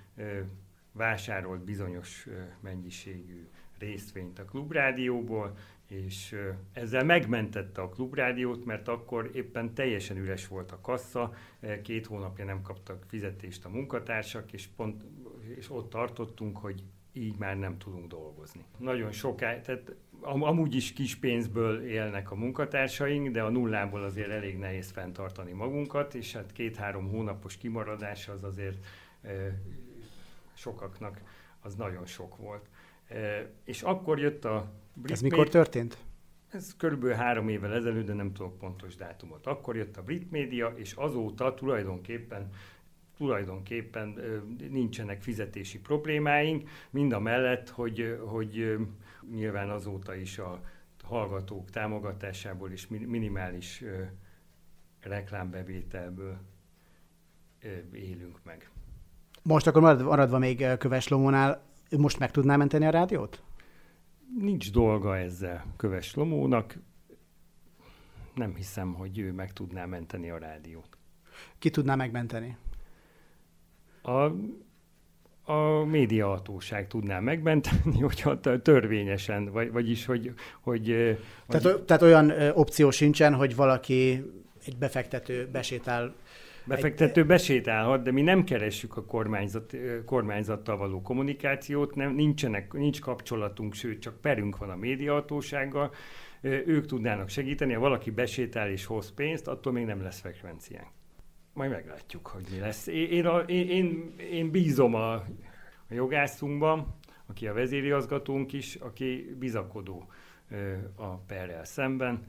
vásárolt 0.93 1.65
bizonyos 1.65 2.27
mennyiségű 2.61 3.49
részvényt 3.79 4.39
a 4.39 4.45
klubrádióból, 4.45 5.57
és 5.95 6.37
ezzel 6.73 7.05
megmentette 7.05 7.81
a 7.81 7.89
klubrádiót, 7.89 8.65
mert 8.65 8.89
akkor 8.89 9.31
éppen 9.35 9.75
teljesen 9.75 10.17
üres 10.17 10.49
volt 10.49 10.73
a 10.73 10.81
kassa, 10.81 11.35
két 11.83 12.07
hónapja 12.07 12.45
nem 12.45 12.63
kaptak 12.63 13.05
fizetést 13.09 13.65
a 13.65 13.69
munkatársak, 13.69 14.53
és, 14.53 14.67
pont, 14.77 15.05
és 15.57 15.71
ott 15.71 15.91
tartottunk, 15.91 16.57
hogy 16.57 16.83
így 17.13 17.39
már 17.39 17.59
nem 17.59 17.79
tudunk 17.79 18.09
dolgozni. 18.09 18.65
Nagyon 18.79 19.13
sokáig, 19.13 19.61
tehát 19.61 19.95
amúgy 20.21 20.75
is 20.75 20.93
kis 20.93 21.17
pénzből 21.17 21.87
élnek 21.87 22.31
a 22.31 22.35
munkatársaink, 22.35 23.29
de 23.29 23.43
a 23.43 23.49
nullából 23.49 24.03
azért 24.05 24.31
elég 24.31 24.59
nehéz 24.59 24.91
fenntartani 24.91 25.53
magunkat, 25.53 26.15
és 26.15 26.33
hát 26.33 26.53
két-három 26.53 27.09
hónapos 27.09 27.57
kimaradás 27.57 28.29
az 28.29 28.45
azért 28.45 28.87
sokaknak 30.55 31.21
az 31.61 31.75
nagyon 31.75 32.07
sok 32.07 32.37
volt. 32.37 32.69
És 33.65 33.83
akkor 33.83 34.19
jött 34.19 34.45
a 34.45 34.73
Brit 34.95 35.11
Ez 35.11 35.21
mikor 35.21 35.49
történt? 35.49 35.99
Ez 36.51 36.77
körülbelül 36.77 37.15
három 37.15 37.49
évvel 37.49 37.75
ezelőtt, 37.75 38.07
de 38.07 38.13
nem 38.13 38.33
tudok 38.33 38.59
pontos 38.59 38.95
dátumot. 38.95 39.47
Akkor 39.47 39.77
jött 39.77 39.97
a 39.97 40.03
brit 40.03 40.31
média, 40.31 40.73
és 40.77 40.93
azóta 40.93 41.55
tulajdonképpen 41.55 42.51
tulajdonképpen 43.17 44.21
nincsenek 44.71 45.23
fizetési 45.23 45.79
problémáink, 45.81 46.69
mind 46.91 47.13
a 47.13 47.19
mellett, 47.19 47.69
hogy, 47.69 48.19
hogy 48.27 48.77
nyilván 49.31 49.71
azóta 49.71 50.15
is 50.15 50.39
a 50.39 50.61
hallgatók 51.03 51.71
támogatásából 51.71 52.71
és 52.71 52.87
minimális 52.87 53.85
reklámbevételből 55.01 56.37
élünk 57.93 58.39
meg. 58.45 58.71
Most 59.43 59.67
akkor 59.67 59.83
maradva 59.83 60.39
még 60.39 60.67
Köves 60.79 61.09
Lomónál, 61.09 61.63
most 61.97 62.19
meg 62.19 62.31
tudná 62.31 62.57
menteni 62.57 62.87
a 62.87 62.91
rádiót? 62.91 63.43
Nincs 64.39 64.73
dolga 64.73 65.17
ezzel 65.17 65.65
Köves 65.77 66.15
Lomónak. 66.15 66.79
Nem 68.35 68.55
hiszem, 68.55 68.95
hogy 68.95 69.19
ő 69.19 69.33
meg 69.33 69.53
tudná 69.53 69.85
menteni 69.85 70.31
a 70.31 70.39
rádiót. 70.39 70.99
Ki 71.59 71.71
tudná 71.71 71.95
megmenteni? 71.95 72.57
A, 74.03 74.31
a 75.53 75.85
médiahatóság 75.85 76.87
tudná 76.87 77.21
megmenteni, 77.21 78.01
hogyha 78.09 78.41
törvényesen, 78.41 79.51
vagy, 79.51 79.73
vagyis, 79.73 80.05
hogy... 80.05 80.35
hogy 80.61 80.83
tehát, 81.47 81.65
hogy... 81.65 81.83
tehát 81.83 82.03
olyan 82.03 82.31
opció 82.55 82.91
sincsen, 82.91 83.35
hogy 83.35 83.57
valaki, 83.57 84.23
egy 84.67 84.77
befektető 84.77 85.49
besétál 85.53 86.15
Befektető 86.67 87.25
besétálhat, 87.25 88.03
de 88.03 88.11
mi 88.11 88.23
nem 88.23 88.45
keressük 88.45 88.97
a 88.97 89.05
kormányzat, 89.05 89.77
kormányzattal 90.05 90.77
való 90.77 91.03
kommunikációt, 91.03 91.95
nem, 91.95 92.15
nincsenek, 92.15 92.73
nincs 92.73 93.01
kapcsolatunk, 93.01 93.75
sőt, 93.75 94.01
csak 94.01 94.21
perünk 94.21 94.57
van 94.57 94.71
a 94.71 94.77
médiahatósággal. 94.77 95.93
Ők 96.41 96.87
tudnának 96.87 97.29
segíteni, 97.29 97.73
ha 97.73 97.81
valaki 97.81 98.11
besétál 98.11 98.71
és 98.71 98.85
hoz 98.85 99.15
pénzt, 99.15 99.49
attól 99.49 99.73
még 99.73 99.85
nem 99.85 100.03
lesz 100.03 100.21
frekvenciánk. 100.21 100.89
Majd 101.53 101.71
meglátjuk, 101.71 102.27
hogy 102.27 102.45
mi 102.51 102.59
lesz. 102.59 102.87
Én, 102.87 103.27
a, 103.27 103.39
én, 103.39 104.15
én, 104.31 104.51
bízom 104.51 104.95
a, 104.95 105.13
a 105.89 105.95
jogászunkban, 105.95 106.95
aki 107.27 107.47
a 107.47 107.53
vezériazgatónk 107.53 108.53
is, 108.53 108.75
aki 108.75 109.37
bizakodó 109.39 110.11
a 110.97 111.17
perrel 111.17 111.65
szemben. 111.65 112.27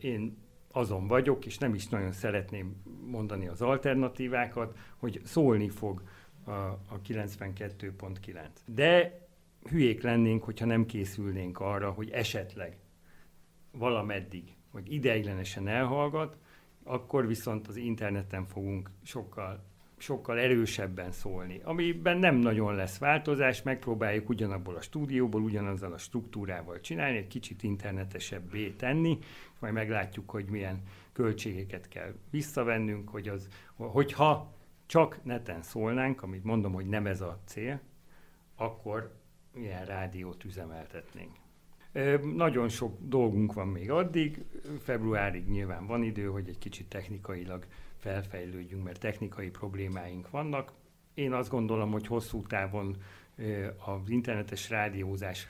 Én 0.00 0.36
azon 0.72 1.06
vagyok, 1.06 1.46
és 1.46 1.58
nem 1.58 1.74
is 1.74 1.88
nagyon 1.88 2.12
szeretném 2.12 2.82
mondani 3.06 3.48
az 3.48 3.62
alternatívákat, 3.62 4.76
hogy 4.96 5.20
szólni 5.24 5.68
fog 5.68 6.02
a, 6.44 6.50
a 6.50 7.00
92.9. 7.08 8.40
De 8.66 9.20
hülyék 9.70 10.02
lennénk, 10.02 10.42
hogyha 10.42 10.66
nem 10.66 10.86
készülnénk 10.86 11.60
arra, 11.60 11.90
hogy 11.90 12.10
esetleg 12.10 12.78
valameddig, 13.72 14.56
vagy 14.70 14.92
ideiglenesen 14.92 15.68
elhallgat, 15.68 16.36
akkor 16.84 17.26
viszont 17.26 17.68
az 17.68 17.76
interneten 17.76 18.46
fogunk 18.46 18.90
sokkal 19.02 19.64
sokkal 20.00 20.38
erősebben 20.38 21.12
szólni, 21.12 21.60
amiben 21.64 22.18
nem 22.18 22.36
nagyon 22.36 22.74
lesz 22.74 22.98
változás, 22.98 23.62
megpróbáljuk 23.62 24.28
ugyanabból 24.28 24.76
a 24.76 24.80
stúdióból, 24.80 25.42
ugyanazzal 25.42 25.92
a 25.92 25.98
struktúrával 25.98 26.80
csinálni, 26.80 27.16
egy 27.16 27.26
kicsit 27.26 27.62
internetesebbé 27.62 28.70
tenni, 28.70 29.18
majd 29.58 29.72
meglátjuk, 29.72 30.30
hogy 30.30 30.44
milyen 30.44 30.82
költségeket 31.12 31.88
kell 31.88 32.14
visszavennünk, 32.30 33.08
hogy 33.08 33.28
az, 33.28 33.48
hogyha 33.76 34.52
csak 34.86 35.24
neten 35.24 35.62
szólnánk, 35.62 36.22
amit 36.22 36.44
mondom, 36.44 36.72
hogy 36.72 36.86
nem 36.86 37.06
ez 37.06 37.20
a 37.20 37.40
cél, 37.44 37.80
akkor 38.56 39.14
milyen 39.54 39.84
rádiót 39.84 40.44
üzemeltetnénk. 40.44 41.36
Nagyon 42.34 42.68
sok 42.68 42.98
dolgunk 43.00 43.52
van 43.52 43.68
még 43.68 43.90
addig, 43.90 44.44
februárig 44.82 45.48
nyilván 45.48 45.86
van 45.86 46.02
idő, 46.02 46.26
hogy 46.26 46.48
egy 46.48 46.58
kicsit 46.58 46.88
technikailag 46.88 47.66
felfejlődjünk, 48.00 48.84
mert 48.84 49.00
technikai 49.00 49.50
problémáink 49.50 50.30
vannak. 50.30 50.72
Én 51.14 51.32
azt 51.32 51.50
gondolom, 51.50 51.90
hogy 51.90 52.06
hosszú 52.06 52.42
távon 52.42 52.96
az 53.84 54.08
internetes 54.08 54.70
rádiózás 54.70 55.46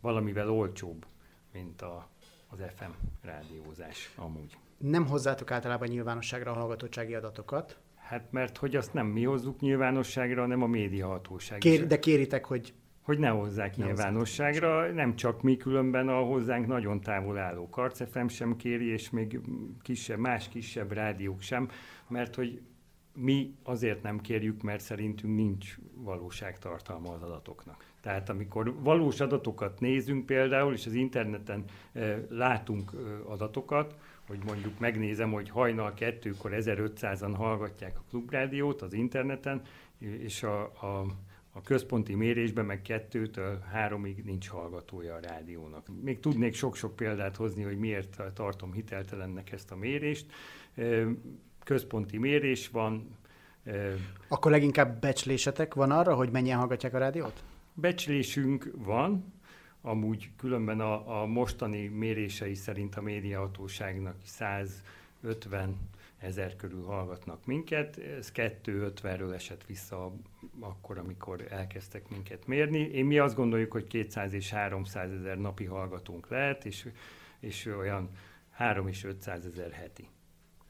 valamivel 0.00 0.50
olcsóbb, 0.50 1.06
mint 1.52 1.82
a, 1.82 2.08
az 2.48 2.58
FM 2.76 2.90
rádiózás 3.22 4.12
amúgy. 4.16 4.56
Nem 4.78 5.06
hozzátok 5.06 5.50
általában 5.50 5.88
nyilvánosságra 5.88 6.50
a 6.50 6.54
hallgatottsági 6.54 7.14
adatokat? 7.14 7.78
Hát 7.96 8.32
mert 8.32 8.56
hogy 8.56 8.76
azt 8.76 8.92
nem 8.92 9.06
mi 9.06 9.24
hozzuk 9.24 9.60
nyilvánosságra, 9.60 10.40
hanem 10.40 10.62
a 10.62 10.66
médiahatóság. 10.66 11.58
Kér, 11.58 11.86
de 11.86 11.98
kéritek, 11.98 12.44
hogy 12.44 12.72
hogy 13.02 13.18
ne 13.18 13.28
hozzák 13.28 13.76
ne 13.76 13.84
nyilvánosságra, 13.84 14.78
hozzák. 14.78 14.94
nem 14.94 15.16
csak 15.16 15.42
mi, 15.42 15.56
különben 15.56 16.08
a 16.08 16.20
hozzánk 16.20 16.66
nagyon 16.66 17.00
távol 17.00 17.38
álló 17.38 17.68
Karcefem 17.68 18.28
sem 18.28 18.56
kéri, 18.56 18.86
és 18.86 19.10
még 19.10 19.40
kisebb, 19.82 20.18
más 20.18 20.48
kisebb 20.48 20.92
rádiók 20.92 21.40
sem, 21.40 21.68
mert 22.08 22.34
hogy 22.34 22.60
mi 23.14 23.54
azért 23.62 24.02
nem 24.02 24.20
kérjük, 24.20 24.62
mert 24.62 24.82
szerintünk 24.82 25.36
nincs 25.36 25.78
valóságtartalma 25.94 27.12
az 27.12 27.22
adatoknak. 27.22 27.84
Tehát 28.00 28.28
amikor 28.28 28.74
valós 28.82 29.20
adatokat 29.20 29.80
nézünk 29.80 30.26
például, 30.26 30.72
és 30.72 30.86
az 30.86 30.92
interneten 30.92 31.64
e, 31.92 32.26
látunk 32.28 32.90
e, 32.94 32.98
adatokat, 33.30 33.96
hogy 34.26 34.38
mondjuk 34.46 34.78
megnézem, 34.78 35.32
hogy 35.32 35.48
hajnal 35.48 35.94
kettőkor 35.94 36.50
1500-an 36.54 37.32
hallgatják 37.36 37.98
a 37.98 38.04
klubrádiót 38.08 38.82
az 38.82 38.92
interneten, 38.92 39.62
és 39.98 40.42
a, 40.42 40.62
a 40.62 41.06
a 41.52 41.62
központi 41.62 42.14
mérésben 42.14 42.64
meg 42.64 42.82
kettőtől 42.82 43.58
háromig 43.72 44.24
nincs 44.24 44.48
hallgatója 44.48 45.14
a 45.14 45.20
rádiónak. 45.20 45.86
Még 46.02 46.20
tudnék 46.20 46.54
sok-sok 46.54 46.96
példát 46.96 47.36
hozni, 47.36 47.62
hogy 47.62 47.78
miért 47.78 48.22
tartom 48.34 48.72
hiteltelennek 48.72 49.52
ezt 49.52 49.70
a 49.70 49.76
mérést. 49.76 50.26
Központi 51.64 52.18
mérés 52.18 52.68
van. 52.68 53.18
Akkor 54.28 54.50
leginkább 54.50 55.00
becslésetek 55.00 55.74
van 55.74 55.90
arra, 55.90 56.14
hogy 56.14 56.30
mennyien 56.30 56.58
hallgatják 56.58 56.94
a 56.94 56.98
rádiót? 56.98 57.42
Becslésünk 57.74 58.70
van, 58.76 59.32
amúgy 59.82 60.30
különben 60.36 60.80
a, 60.80 61.22
a 61.22 61.26
mostani 61.26 61.86
mérései 61.86 62.54
szerint 62.54 62.96
a 62.96 63.02
médiahatóságnak 63.02 64.16
150 64.24 65.76
ezer 66.20 66.56
körül 66.56 66.84
hallgatnak 66.84 67.46
minket. 67.46 67.98
Ez 67.98 68.32
250-ről 68.34 69.32
esett 69.34 69.64
vissza 69.64 70.12
akkor, 70.60 70.98
amikor 70.98 71.46
elkezdtek 71.50 72.08
minket 72.08 72.46
mérni. 72.46 72.78
Én 72.78 73.04
mi 73.04 73.18
azt 73.18 73.34
gondoljuk, 73.34 73.72
hogy 73.72 73.86
200 73.86 74.32
és 74.32 74.50
300 74.50 75.12
ezer 75.12 75.38
napi 75.38 75.64
hallgatónk 75.64 76.28
lehet, 76.28 76.64
és, 76.64 76.88
és 77.40 77.66
olyan 77.66 78.10
3 78.50 78.88
és 78.88 79.04
500 79.04 79.46
ezer 79.46 79.70
heti. 79.70 80.08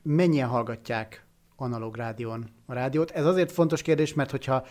Mennyien 0.03 0.49
hallgatják 0.49 1.25
analóg 1.57 1.97
rádión 1.97 2.49
a 2.67 2.73
rádiót? 2.73 3.11
Ez 3.11 3.27
azért 3.27 3.53
fontos 3.53 3.83
kérdés, 3.83 4.15
mert 4.15 4.31
hogyha 4.31 4.67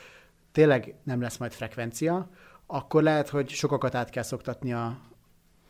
tényleg 0.51 0.95
nem 1.03 1.21
lesz 1.21 1.37
majd 1.37 1.51
frekvencia, 1.51 2.29
akkor 2.65 3.03
lehet, 3.03 3.29
hogy 3.29 3.49
sokakat 3.49 3.95
át 3.95 4.09
kell 4.09 4.23
szoktatni 4.23 4.73
a, 4.73 4.99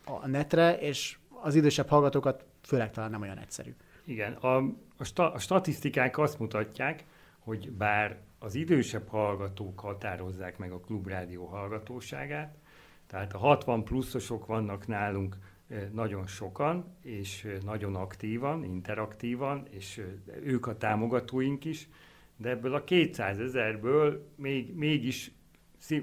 a 0.05 0.27
netre, 0.27 0.77
és 0.79 1.17
az 1.29 1.55
idősebb 1.55 1.87
hallgatókat 1.87 2.45
főleg 2.61 2.91
talán 2.91 3.09
nem 3.09 3.21
olyan 3.21 3.37
egyszerű. 3.37 3.75
Igen, 4.09 4.33
a, 4.33 4.57
a, 4.97 5.03
sta, 5.03 5.33
a 5.33 5.39
statisztikák 5.39 6.17
azt 6.17 6.39
mutatják, 6.39 7.03
hogy 7.39 7.71
bár 7.71 8.17
az 8.39 8.55
idősebb 8.55 9.07
hallgatók 9.07 9.79
határozzák 9.79 10.57
meg 10.57 10.71
a 10.71 10.79
klubrádió 10.79 11.45
hallgatóságát, 11.45 12.57
tehát 13.07 13.33
a 13.33 13.37
60 13.37 13.83
pluszosok 13.83 14.45
vannak 14.45 14.87
nálunk 14.87 15.37
nagyon 15.91 16.27
sokan, 16.27 16.95
és 17.03 17.47
nagyon 17.65 17.95
aktívan, 17.95 18.63
interaktívan, 18.63 19.65
és 19.69 20.01
ők 20.43 20.67
a 20.67 20.77
támogatóink 20.77 21.65
is, 21.65 21.87
de 22.37 22.49
ebből 22.49 22.73
a 22.73 22.83
200 22.83 23.39
ezerből 23.39 24.27
még, 24.35 24.75
mégis 24.75 25.31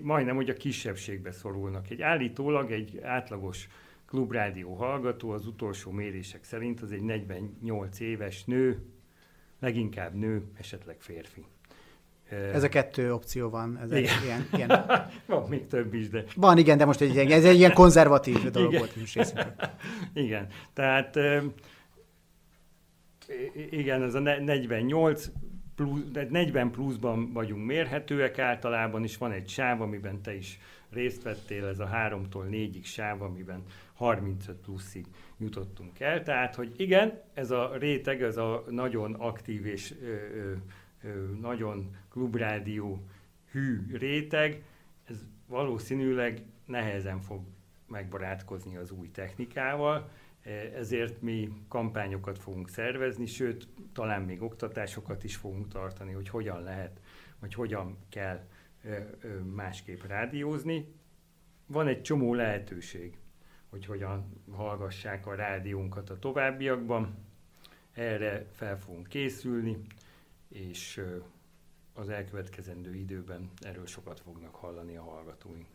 majdnem, 0.02 0.36
hogy 0.36 0.50
a 0.50 0.54
kisebbségbe 0.54 1.32
szorulnak. 1.32 1.90
Egy 1.90 2.02
állítólag 2.02 2.72
egy 2.72 2.98
átlagos 3.02 3.68
klubrádió 4.06 4.74
hallgató 4.74 5.30
az 5.30 5.46
utolsó 5.46 5.90
mérések 5.90 6.44
szerint 6.44 6.80
az 6.80 6.92
egy 6.92 7.02
48 7.02 8.00
éves 8.00 8.44
nő, 8.44 8.82
leginkább 9.60 10.14
nő, 10.14 10.42
esetleg 10.58 10.96
férfi. 11.00 11.44
Ez 12.30 12.62
a 12.62 12.68
kettő 12.68 13.12
opció 13.12 13.50
van. 13.50 13.78
Ez 13.78 13.92
igen. 13.92 14.22
Ilyen, 14.24 14.48
ilyen... 14.52 14.86
van 15.26 15.48
még 15.48 15.66
több 15.66 15.94
is, 15.94 16.08
de... 16.08 16.24
Van, 16.36 16.58
igen, 16.58 16.78
de 16.78 16.84
most 16.84 17.00
egy, 17.00 17.16
ez 17.16 17.44
egy 17.44 17.56
ilyen 17.56 17.72
konzervatív 17.72 18.50
dolog 18.50 18.72
igen. 18.72 18.80
volt 18.80 18.96
most 18.96 19.34
Igen, 20.14 20.46
tehát 20.72 21.18
igen, 23.70 24.02
ez 24.02 24.14
a 24.14 24.18
48 24.18 25.30
plusz, 25.74 26.00
40 26.30 26.70
pluszban 26.70 27.32
vagyunk 27.32 27.66
mérhetőek 27.66 28.38
általában, 28.38 29.02
és 29.02 29.16
van 29.16 29.32
egy 29.32 29.48
sáv, 29.48 29.80
amiben 29.80 30.22
te 30.22 30.34
is 30.34 30.58
részt 30.90 31.22
vettél, 31.22 31.66
ez 31.66 31.78
a 31.78 31.90
3-tól 31.92 32.44
4-ig 32.50 32.84
sáv, 32.84 33.22
amiben 33.22 33.62
35 33.96 34.56
pluszig 34.56 35.06
jutottunk 35.38 36.00
el. 36.00 36.22
Tehát, 36.22 36.54
hogy 36.54 36.72
igen, 36.76 37.20
ez 37.34 37.50
a 37.50 37.76
réteg, 37.76 38.22
ez 38.22 38.36
a 38.36 38.64
nagyon 38.68 39.14
aktív 39.14 39.66
és 39.66 39.94
ö, 40.02 40.52
ö, 41.02 41.30
nagyon 41.40 41.96
klubrádió 42.10 43.06
hű 43.50 43.96
réteg, 43.96 44.62
ez 45.04 45.26
valószínűleg 45.46 46.42
nehezen 46.64 47.20
fog 47.20 47.40
megbarátkozni 47.88 48.76
az 48.76 48.90
új 48.90 49.10
technikával, 49.10 50.10
e, 50.42 50.50
ezért 50.50 51.22
mi 51.22 51.52
kampányokat 51.68 52.38
fogunk 52.38 52.68
szervezni, 52.68 53.26
sőt, 53.26 53.68
talán 53.92 54.22
még 54.22 54.42
oktatásokat 54.42 55.24
is 55.24 55.36
fogunk 55.36 55.68
tartani, 55.68 56.12
hogy 56.12 56.28
hogyan 56.28 56.62
lehet, 56.62 57.00
vagy 57.40 57.54
hogyan 57.54 57.96
kell 58.08 58.40
másképp 59.54 60.02
rádiózni. 60.02 60.94
Van 61.66 61.86
egy 61.86 62.02
csomó 62.02 62.34
lehetőség, 62.34 63.18
hogy 63.76 63.86
hogyan 63.86 64.42
hallgassák 64.52 65.26
a 65.26 65.34
rádiónkat 65.34 66.10
a 66.10 66.18
továbbiakban. 66.18 67.14
Erre 67.92 68.46
fel 68.52 68.78
fogunk 68.78 69.08
készülni 69.08 69.76
és 70.48 71.02
az 71.94 72.08
elkövetkezendő 72.08 72.94
időben 72.94 73.50
erről 73.60 73.86
sokat 73.86 74.20
fognak 74.20 74.54
hallani 74.54 74.96
a 74.96 75.02
hallgatóink. 75.02 75.66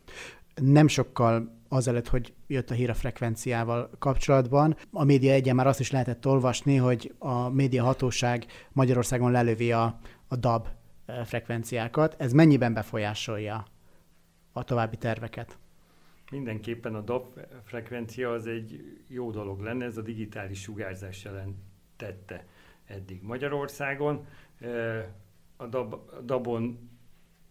Nem 0.56 0.88
sokkal 0.88 1.58
azelőtt, 1.68 2.08
hogy 2.08 2.34
jött 2.48 2.70
a 2.70 2.74
hír 2.74 2.90
a 2.90 2.94
frekvenciával 2.94 3.90
kapcsolatban, 4.00 4.78
a 4.92 5.04
média 5.04 5.34
egyen 5.34 5.56
már 5.56 5.68
azt 5.68 5.80
is 5.80 5.92
lehetett 5.92 6.28
olvasni, 6.28 6.76
hogy 6.76 7.14
a 7.18 7.50
média 7.50 7.84
hatóság 7.84 8.46
Magyarországon 8.72 9.32
lelövi 9.32 9.72
a, 9.72 10.00
a 10.28 10.36
DAB 10.36 10.68
frekvenciákat. 11.26 12.16
Ez 12.18 12.34
mennyiben 12.34 12.74
befolyásolja 12.74 13.66
a 14.52 14.64
további 14.64 14.98
terveket? 14.98 15.58
Mindenképpen 16.32 16.96
a 16.96 17.02
DAB 17.02 17.40
frekvencia 17.64 18.32
az 18.32 18.48
egy 18.48 19.00
jó 19.08 19.32
dolog 19.32 19.60
lenne, 19.60 19.86
ez 19.86 19.98
a 19.98 20.02
digitális 20.02 20.62
sugárzás 20.62 21.24
jelentette 21.24 22.46
eddig 22.86 23.22
Magyarországon. 23.22 24.26
A, 25.56 25.66
dab, 25.66 25.94
a 25.94 26.22
dabon 26.22 26.90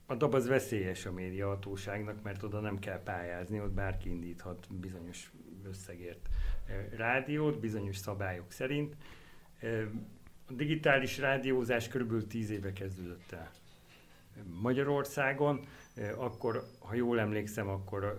a 0.07 0.14
DAB 0.14 0.35
az 0.35 0.47
veszélyes 0.47 1.07
a 1.07 1.12
médiahatóságnak, 1.12 2.23
mert 2.23 2.43
oda 2.43 2.61
nem 2.61 2.79
kell 2.79 3.03
pályázni, 3.03 3.61
ott 3.61 3.73
bárki 3.73 4.09
indíthat 4.09 4.66
bizonyos 4.75 5.33
összegért 5.64 6.29
rádiót, 6.97 7.61
bizonyos 7.61 7.97
szabályok 7.97 8.51
szerint. 8.51 8.97
A 10.47 10.53
digitális 10.53 11.19
rádiózás 11.19 11.88
körülbelül 11.88 12.27
10 12.27 12.51
éve 12.51 12.73
kezdődött 12.73 13.33
el 13.33 13.51
Magyarországon. 14.61 15.66
Akkor, 16.16 16.64
ha 16.79 16.95
jól 16.95 17.21
emlékszem, 17.21 17.69
akkor 17.69 18.19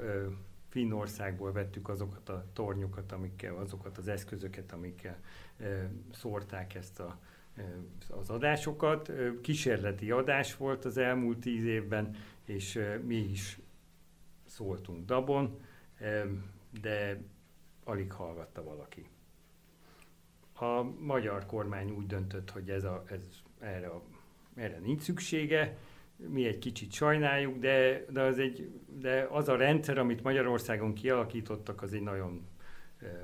Finnországból 0.72 1.52
vettük 1.52 1.90
azokat 1.90 2.30
a 2.30 2.46
tornyokat, 2.54 3.12
amikkel, 3.12 3.56
azokat 3.56 3.98
az 3.98 4.08
eszközöket, 4.08 4.72
amikkel 4.72 5.20
szórták 6.12 6.76
ezt 6.76 7.00
a 7.00 7.20
az 8.10 8.30
adásokat. 8.30 9.12
Kísérleti 9.42 10.12
adás 10.12 10.58
volt 10.58 10.86
az 10.86 10.98
elmúlt 10.98 11.40
tíz 11.40 11.64
évben, 11.64 12.16
és 12.46 12.80
mi 13.06 13.16
is 13.16 13.60
szóltunk 14.46 15.06
Dabon, 15.06 15.60
de 16.82 17.22
alig 17.84 18.12
hallgatta 18.12 18.64
valaki. 18.64 19.10
A 20.54 20.82
magyar 21.00 21.46
kormány 21.46 21.92
úgy 21.92 22.06
döntött, 22.06 22.50
hogy 22.50 22.70
ez 22.70 22.84
a, 22.84 23.04
ez 23.10 23.22
erre, 23.60 23.88
a, 23.88 24.02
erre 24.56 24.80
nincs 24.80 25.02
szüksége, 25.02 25.78
mi 26.28 26.46
egy 26.46 26.60
kicsit 26.60 26.92
sajnáljuk, 26.92 27.58
de, 27.58 28.06
de, 28.10 28.22
az 28.22 28.40
egy, 28.40 28.72
de 29.00 29.28
az 29.32 29.48
a 29.50 29.56
rendszer, 29.56 29.98
amit 29.98 30.24
Magyarországon 30.24 30.94
kialakítottak, 30.94 31.82
az 31.82 31.94
egy 31.94 32.02
nagyon 32.02 32.48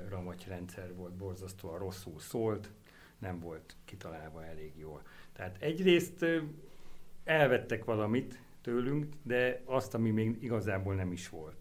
ramagy 0.08 0.44
rendszer 0.48 0.94
volt, 0.94 1.12
borzasztóan 1.12 1.78
rosszul 1.78 2.18
szólt, 2.20 2.70
nem 3.18 3.40
volt 3.40 3.76
kitalálva 3.84 4.44
elég 4.44 4.72
jól. 4.76 5.02
Tehát 5.32 5.56
egyrészt 5.62 6.24
elvettek 7.24 7.84
valamit 7.84 8.40
tőlünk, 8.60 9.06
de 9.22 9.62
azt, 9.64 9.94
ami 9.94 10.10
még 10.10 10.42
igazából 10.42 10.94
nem 10.94 11.12
is 11.12 11.28
volt. 11.28 11.56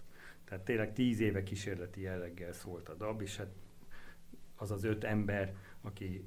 Tehát 0.46 0.64
tényleg 0.64 0.94
tíz 0.94 1.20
éve 1.20 1.44
kísérleti 1.44 2.02
jelleggel 2.02 2.54
szólt 2.54 2.90
a 2.90 2.94
DAB, 2.94 3.22
és 3.22 3.38
hát 3.38 3.52
az 4.56 4.72
az 4.72 4.84
öt 4.84 5.04
ember, 5.04 5.54
aki 5.82 6.24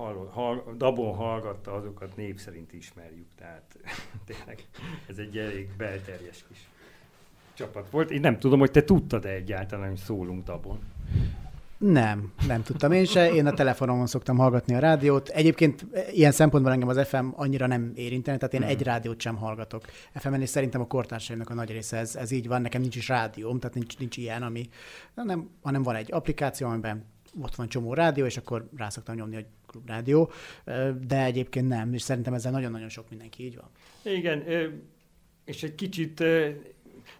hall, 0.00 0.28
hall, 0.30 0.62
dabon 0.76 1.14
hallgatta, 1.14 1.72
azokat 1.72 2.16
név 2.16 2.38
szerint 2.38 2.72
ismerjük. 2.72 3.26
Tehát 3.36 3.76
tényleg 4.26 4.64
ez 5.08 5.18
egy 5.18 5.36
elég 5.36 5.68
belterjes 5.76 6.44
kis 6.48 6.68
csapat 7.54 7.90
volt. 7.90 8.10
Én 8.10 8.20
nem 8.20 8.38
tudom, 8.38 8.58
hogy 8.58 8.70
te 8.70 8.84
tudtad-e 8.84 9.28
egyáltalán, 9.28 9.88
hogy 9.88 9.98
szólunk 9.98 10.44
dabon. 10.44 10.78
Nem, 11.78 12.32
nem 12.46 12.62
tudtam 12.62 12.92
én 12.92 13.04
se. 13.04 13.32
Én 13.32 13.46
a 13.46 13.52
telefonomon 13.52 14.06
szoktam 14.06 14.36
hallgatni 14.36 14.74
a 14.74 14.78
rádiót. 14.78 15.28
Egyébként 15.28 15.86
ilyen 16.12 16.32
szempontból 16.32 16.72
engem 16.72 16.88
az 16.88 17.08
FM 17.08 17.26
annyira 17.34 17.66
nem 17.66 17.92
érintene, 17.94 18.36
tehát 18.36 18.54
én 18.54 18.60
mm. 18.60 18.68
egy 18.68 18.82
rádiót 18.82 19.20
sem 19.20 19.36
hallgatok. 19.36 19.84
FM-en 20.14 20.40
és 20.40 20.48
szerintem 20.48 20.80
a 20.80 20.86
kortársaimnak 20.86 21.50
a 21.50 21.54
nagy 21.54 21.70
része 21.70 21.96
ez, 21.96 22.16
ez 22.16 22.30
így 22.30 22.48
van. 22.48 22.62
Nekem 22.62 22.80
nincs 22.80 22.96
is 22.96 23.08
rádióm, 23.08 23.58
tehát 23.58 23.74
nincs, 23.74 23.98
nincs 23.98 24.16
ilyen, 24.16 24.42
ami, 24.42 24.68
nem, 25.14 25.50
hanem 25.62 25.82
van 25.82 25.94
egy 25.94 26.12
applikáció, 26.12 26.68
amiben 26.68 27.04
ott 27.40 27.54
van 27.54 27.68
csomó 27.68 27.94
rádió, 27.94 28.24
és 28.24 28.36
akkor 28.36 28.68
rá 28.76 28.88
szoktam 28.88 29.14
nyomni, 29.14 29.34
hogy 29.34 29.46
klubrádió, 29.70 30.30
de 31.06 31.24
egyébként 31.24 31.68
nem, 31.68 31.94
és 31.94 32.02
szerintem 32.02 32.34
ezzel 32.34 32.52
nagyon-nagyon 32.52 32.88
sok 32.88 33.08
mindenki 33.10 33.44
így 33.44 33.56
van. 33.56 33.70
Igen, 34.14 34.44
és 35.44 35.62
egy 35.62 35.74
kicsit, 35.74 36.14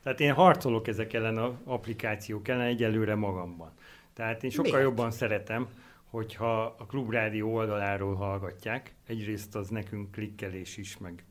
tehát 0.03 0.21
én 0.21 0.33
harcolok 0.33 0.89
ezek 0.89 1.13
ellen 1.13 1.39
az 1.39 1.53
applikációk 1.65 2.49
ellen 2.49 2.67
egyelőre 2.67 3.15
magamban. 3.15 3.73
Tehát 4.13 4.45
én 4.45 4.51
sokkal 4.51 4.73
Miért? 4.73 4.87
jobban 4.87 5.11
szeretem, 5.11 5.69
hogyha 6.05 6.63
a 6.79 6.87
klubrádió 6.87 7.55
oldaláról 7.55 8.15
hallgatják. 8.15 8.95
Egyrészt 9.07 9.57
az 9.57 9.69
nekünk 9.69 10.11
klikkelés 10.11 10.77
is, 10.77 10.99
meg, 10.99 11.25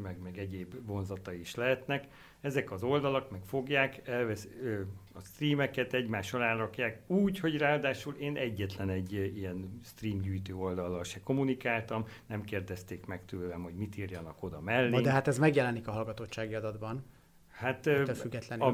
meg, 0.00 0.18
meg 0.22 0.38
egyéb 0.38 0.74
vonzatai 0.86 1.40
is 1.40 1.54
lehetnek. 1.54 2.06
Ezek 2.40 2.70
az 2.70 2.82
oldalak 2.82 3.30
meg 3.30 3.40
fogják, 3.44 4.08
elvesz, 4.08 4.48
ö, 4.62 4.80
a 5.12 5.20
streameket 5.20 5.94
egymás 5.94 6.34
alá 6.34 6.54
rakják 6.54 7.02
úgy, 7.06 7.38
hogy 7.38 7.56
ráadásul 7.56 8.14
én 8.14 8.36
egyetlen 8.36 8.88
egy 8.88 9.12
ilyen 9.12 9.80
stream 9.84 10.20
gyűjtő 10.20 10.54
oldallal 10.54 11.04
se 11.04 11.20
kommunikáltam, 11.20 12.04
nem 12.26 12.42
kérdezték 12.42 13.06
meg 13.06 13.24
tőlem, 13.24 13.62
hogy 13.62 13.74
mit 13.74 13.96
írjanak 13.96 14.42
oda 14.42 14.60
mellé. 14.60 15.00
De 15.00 15.10
hát 15.10 15.28
ez 15.28 15.38
megjelenik 15.38 15.88
a 15.88 15.92
hallgatottsági 15.92 16.54
adatban. 16.54 17.04
Hát. 17.60 17.86
A, 18.58 18.70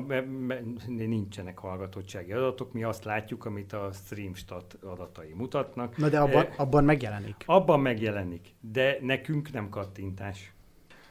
nincsenek 0.86 1.58
hallgatottsági 1.58 2.32
adatok, 2.32 2.72
mi 2.72 2.82
azt 2.82 3.04
látjuk, 3.04 3.44
amit 3.44 3.72
a 3.72 3.90
StreamStat 3.92 4.78
adatai 4.82 5.32
mutatnak. 5.32 5.96
Na 5.96 6.08
de 6.08 6.18
abban, 6.18 6.44
e, 6.44 6.52
abban 6.56 6.84
megjelenik. 6.84 7.36
Abban 7.46 7.80
megjelenik, 7.80 8.54
de 8.60 8.98
nekünk 9.00 9.52
nem 9.52 9.68
kattintás. 9.68 10.52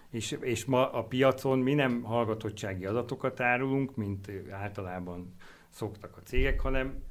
És, 0.10 0.38
és 0.42 0.66
ma 0.66 0.92
a 0.92 1.04
piacon 1.04 1.60
mi 1.60 1.74
nem 1.74 2.02
hallgatottsági 2.02 2.86
adatokat 2.86 3.40
árulunk, 3.40 3.96
mint 3.96 4.32
általában 4.52 5.36
szoktak 5.70 6.18
a 6.18 6.22
cégek, 6.24 6.60
hanem 6.60 7.04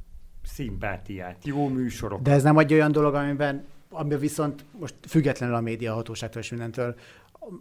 szimpátiát, 0.42 1.44
jó 1.44 1.68
műsorok. 1.68 2.22
De 2.22 2.30
ez 2.32 2.42
nem 2.42 2.58
egy 2.58 2.72
olyan 2.72 2.92
dolog, 2.92 3.14
amiben 3.14 3.66
amiben 3.94 4.18
viszont 4.18 4.64
most 4.78 4.94
függetlenül 5.08 5.54
a 5.54 5.60
média 5.60 5.94
hatóságtól 5.94 6.42
és 6.42 6.50
mindentől 6.50 6.94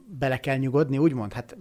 bele 0.06 0.38
kell 0.38 0.58
nyugodni, 0.58 0.98
úgymond? 0.98 1.34
Hát 1.34 1.58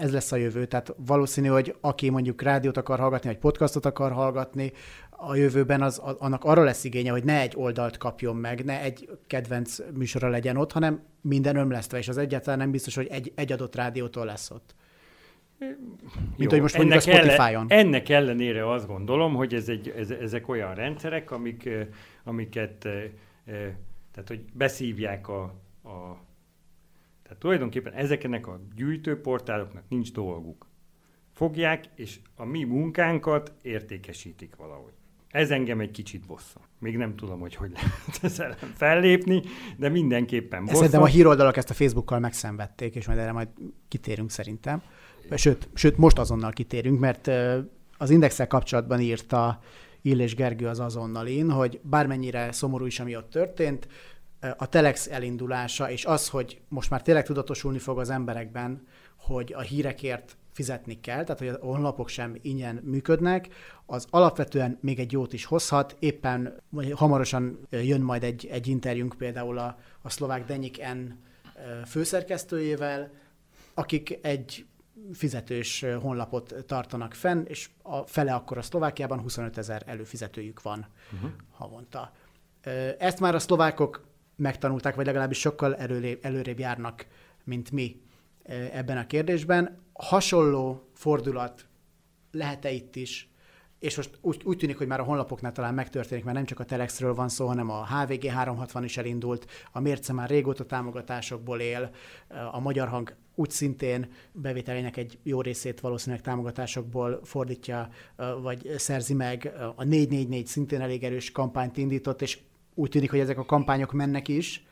ez 0.00 0.12
lesz 0.12 0.32
a 0.32 0.36
jövő. 0.36 0.64
Tehát 0.64 0.94
valószínű, 1.06 1.48
hogy 1.48 1.76
aki 1.80 2.10
mondjuk 2.10 2.42
rádiót 2.42 2.76
akar 2.76 2.98
hallgatni, 2.98 3.28
vagy 3.28 3.38
podcastot 3.38 3.86
akar 3.86 4.12
hallgatni, 4.12 4.72
a 5.10 5.34
jövőben 5.34 5.82
az, 5.82 5.98
annak 5.98 6.44
arra 6.44 6.62
lesz 6.62 6.84
igénye, 6.84 7.10
hogy 7.10 7.24
ne 7.24 7.40
egy 7.40 7.52
oldalt 7.56 7.96
kapjon 7.96 8.36
meg, 8.36 8.64
ne 8.64 8.80
egy 8.80 9.08
kedvenc 9.26 9.78
műsora 9.94 10.28
legyen 10.28 10.56
ott, 10.56 10.72
hanem 10.72 11.02
minden 11.20 11.56
ömlesztve, 11.56 11.98
és 11.98 12.08
az 12.08 12.18
egyáltalán 12.18 12.58
nem 12.58 12.70
biztos, 12.70 12.94
hogy 12.94 13.06
egy, 13.06 13.32
egy 13.34 13.52
adott 13.52 13.74
rádiótól 13.74 14.24
lesz 14.24 14.50
ott. 14.50 14.74
Mint 15.58 15.76
Jó, 16.36 16.48
hogy 16.48 16.60
most 16.60 16.76
mondjuk 16.76 16.96
a 16.96 17.00
Spotify-on. 17.00 17.66
Ellen, 17.68 17.86
ennek 17.86 18.08
ellenére 18.08 18.70
azt 18.70 18.86
gondolom, 18.86 19.34
hogy 19.34 19.54
ez 19.54 19.68
egy, 19.68 19.88
ez, 19.88 20.10
ezek 20.10 20.48
olyan 20.48 20.74
rendszerek, 20.74 21.30
amik, 21.30 21.68
amiket, 22.24 22.76
tehát 24.12 24.28
hogy 24.28 24.44
beszívják 24.52 25.28
a, 25.28 25.42
a 25.84 26.23
tehát 27.24 27.38
tulajdonképpen 27.38 27.92
ezeknek 27.92 28.46
a 28.46 28.60
gyűjtőportáloknak 28.74 29.82
nincs 29.88 30.12
dolguk. 30.12 30.66
Fogják, 31.32 31.84
és 31.94 32.18
a 32.36 32.44
mi 32.44 32.64
munkánkat 32.64 33.52
értékesítik 33.62 34.56
valahogy. 34.56 34.92
Ez 35.28 35.50
engem 35.50 35.80
egy 35.80 35.90
kicsit 35.90 36.26
bosszant. 36.26 36.66
Még 36.78 36.96
nem 36.96 37.16
tudom, 37.16 37.40
hogy 37.40 37.54
hogy 37.54 37.72
lehet 37.72 38.18
ezzel 38.22 38.56
fellépni, 38.74 39.42
de 39.76 39.88
mindenképpen 39.88 40.60
bosszant. 40.60 40.76
Szerintem 40.76 41.02
a 41.02 41.06
híroldalak 41.06 41.56
ezt 41.56 41.70
a 41.70 41.74
Facebookkal 41.74 42.18
megszenvedték, 42.18 42.94
és 42.94 43.06
majd 43.06 43.18
erre 43.18 43.32
majd 43.32 43.48
kitérünk 43.88 44.30
szerintem. 44.30 44.82
Sőt, 45.34 45.68
sőt 45.74 45.96
most 45.96 46.18
azonnal 46.18 46.52
kitérünk, 46.52 47.00
mert 47.00 47.30
az 47.98 48.10
indexel 48.10 48.46
kapcsolatban 48.46 49.00
írta 49.00 49.60
Illés 50.02 50.34
Gergő 50.34 50.66
az 50.66 50.80
azonnalin, 50.80 51.50
hogy 51.50 51.80
bármennyire 51.82 52.52
szomorú 52.52 52.86
is, 52.86 53.00
ami 53.00 53.16
ott 53.16 53.30
történt, 53.30 53.88
a 54.56 54.68
Telex 54.68 55.06
elindulása, 55.06 55.90
és 55.90 56.04
az, 56.04 56.28
hogy 56.28 56.60
most 56.68 56.90
már 56.90 57.02
tényleg 57.02 57.24
tudatosulni 57.24 57.78
fog 57.78 57.98
az 57.98 58.10
emberekben, 58.10 58.86
hogy 59.16 59.52
a 59.52 59.60
hírekért 59.60 60.36
fizetni 60.52 61.00
kell, 61.00 61.24
tehát 61.24 61.38
hogy 61.38 61.48
a 61.48 61.58
honlapok 61.60 62.08
sem 62.08 62.38
ingyen 62.42 62.80
működnek, 62.84 63.48
az 63.86 64.06
alapvetően 64.10 64.78
még 64.80 64.98
egy 64.98 65.12
jót 65.12 65.32
is 65.32 65.44
hozhat. 65.44 65.96
Éppen 65.98 66.62
hamarosan 66.94 67.58
jön 67.70 68.00
majd 68.00 68.22
egy, 68.22 68.46
egy 68.50 68.66
interjúnk 68.66 69.14
például 69.18 69.58
a, 69.58 69.78
a 70.02 70.10
szlovák 70.10 70.44
Denyik 70.44 70.82
N 70.94 71.12
főszerkesztőjével, 71.86 73.10
akik 73.74 74.18
egy 74.22 74.66
fizetős 75.12 75.84
honlapot 76.00 76.54
tartanak 76.66 77.14
fenn, 77.14 77.44
és 77.46 77.70
a 77.82 78.02
fele 78.02 78.34
akkor 78.34 78.58
a 78.58 78.62
Szlovákiában 78.62 79.20
25 79.20 79.58
ezer 79.58 79.82
előfizetőjük 79.86 80.62
van 80.62 80.86
uh-huh. 81.14 81.30
havonta. 81.50 82.12
Ezt 82.98 83.20
már 83.20 83.34
a 83.34 83.38
szlovákok 83.38 84.04
megtanulták, 84.36 84.94
vagy 84.94 85.06
legalábbis 85.06 85.38
sokkal 85.38 85.76
előrébb, 85.76 86.18
előrébb 86.22 86.58
járnak, 86.58 87.06
mint 87.44 87.70
mi 87.70 88.00
ebben 88.72 88.96
a 88.96 89.06
kérdésben. 89.06 89.78
Hasonló 89.92 90.88
fordulat 90.94 91.66
lehet-e 92.30 92.70
itt 92.70 92.96
is, 92.96 93.28
és 93.78 93.96
most 93.96 94.18
úgy, 94.20 94.42
úgy 94.44 94.56
tűnik, 94.56 94.78
hogy 94.78 94.86
már 94.86 95.00
a 95.00 95.04
honlapoknál 95.04 95.52
talán 95.52 95.74
megtörténik, 95.74 96.24
mert 96.24 96.36
nem 96.36 96.44
csak 96.44 96.60
a 96.60 96.64
Telexről 96.64 97.14
van 97.14 97.28
szó, 97.28 97.46
hanem 97.46 97.70
a 97.70 97.86
HVG 97.86 98.26
360 98.26 98.84
is 98.84 98.96
elindult, 98.96 99.50
a 99.72 99.80
Mérce 99.80 100.12
már 100.12 100.28
régóta 100.28 100.66
támogatásokból 100.66 101.60
él, 101.60 101.90
a 102.52 102.60
Magyar 102.60 102.88
Hang 102.88 103.14
úgy 103.34 103.50
szintén 103.50 104.08
bevételének 104.32 104.96
egy 104.96 105.18
jó 105.22 105.40
részét 105.40 105.80
valószínűleg 105.80 106.24
támogatásokból 106.24 107.20
fordítja, 107.24 107.88
vagy 108.42 108.70
szerzi 108.76 109.14
meg. 109.14 109.52
A 109.76 109.84
444 109.84 110.46
szintén 110.46 110.80
elég 110.80 111.04
erős 111.04 111.30
kampányt 111.30 111.76
indított, 111.76 112.22
és 112.22 112.38
úgy 112.74 112.90
tűnik, 112.90 113.10
hogy 113.10 113.18
ezek 113.18 113.38
a 113.38 113.44
kampányok 113.44 113.92
mennek 113.92 114.28
is. 114.28 114.64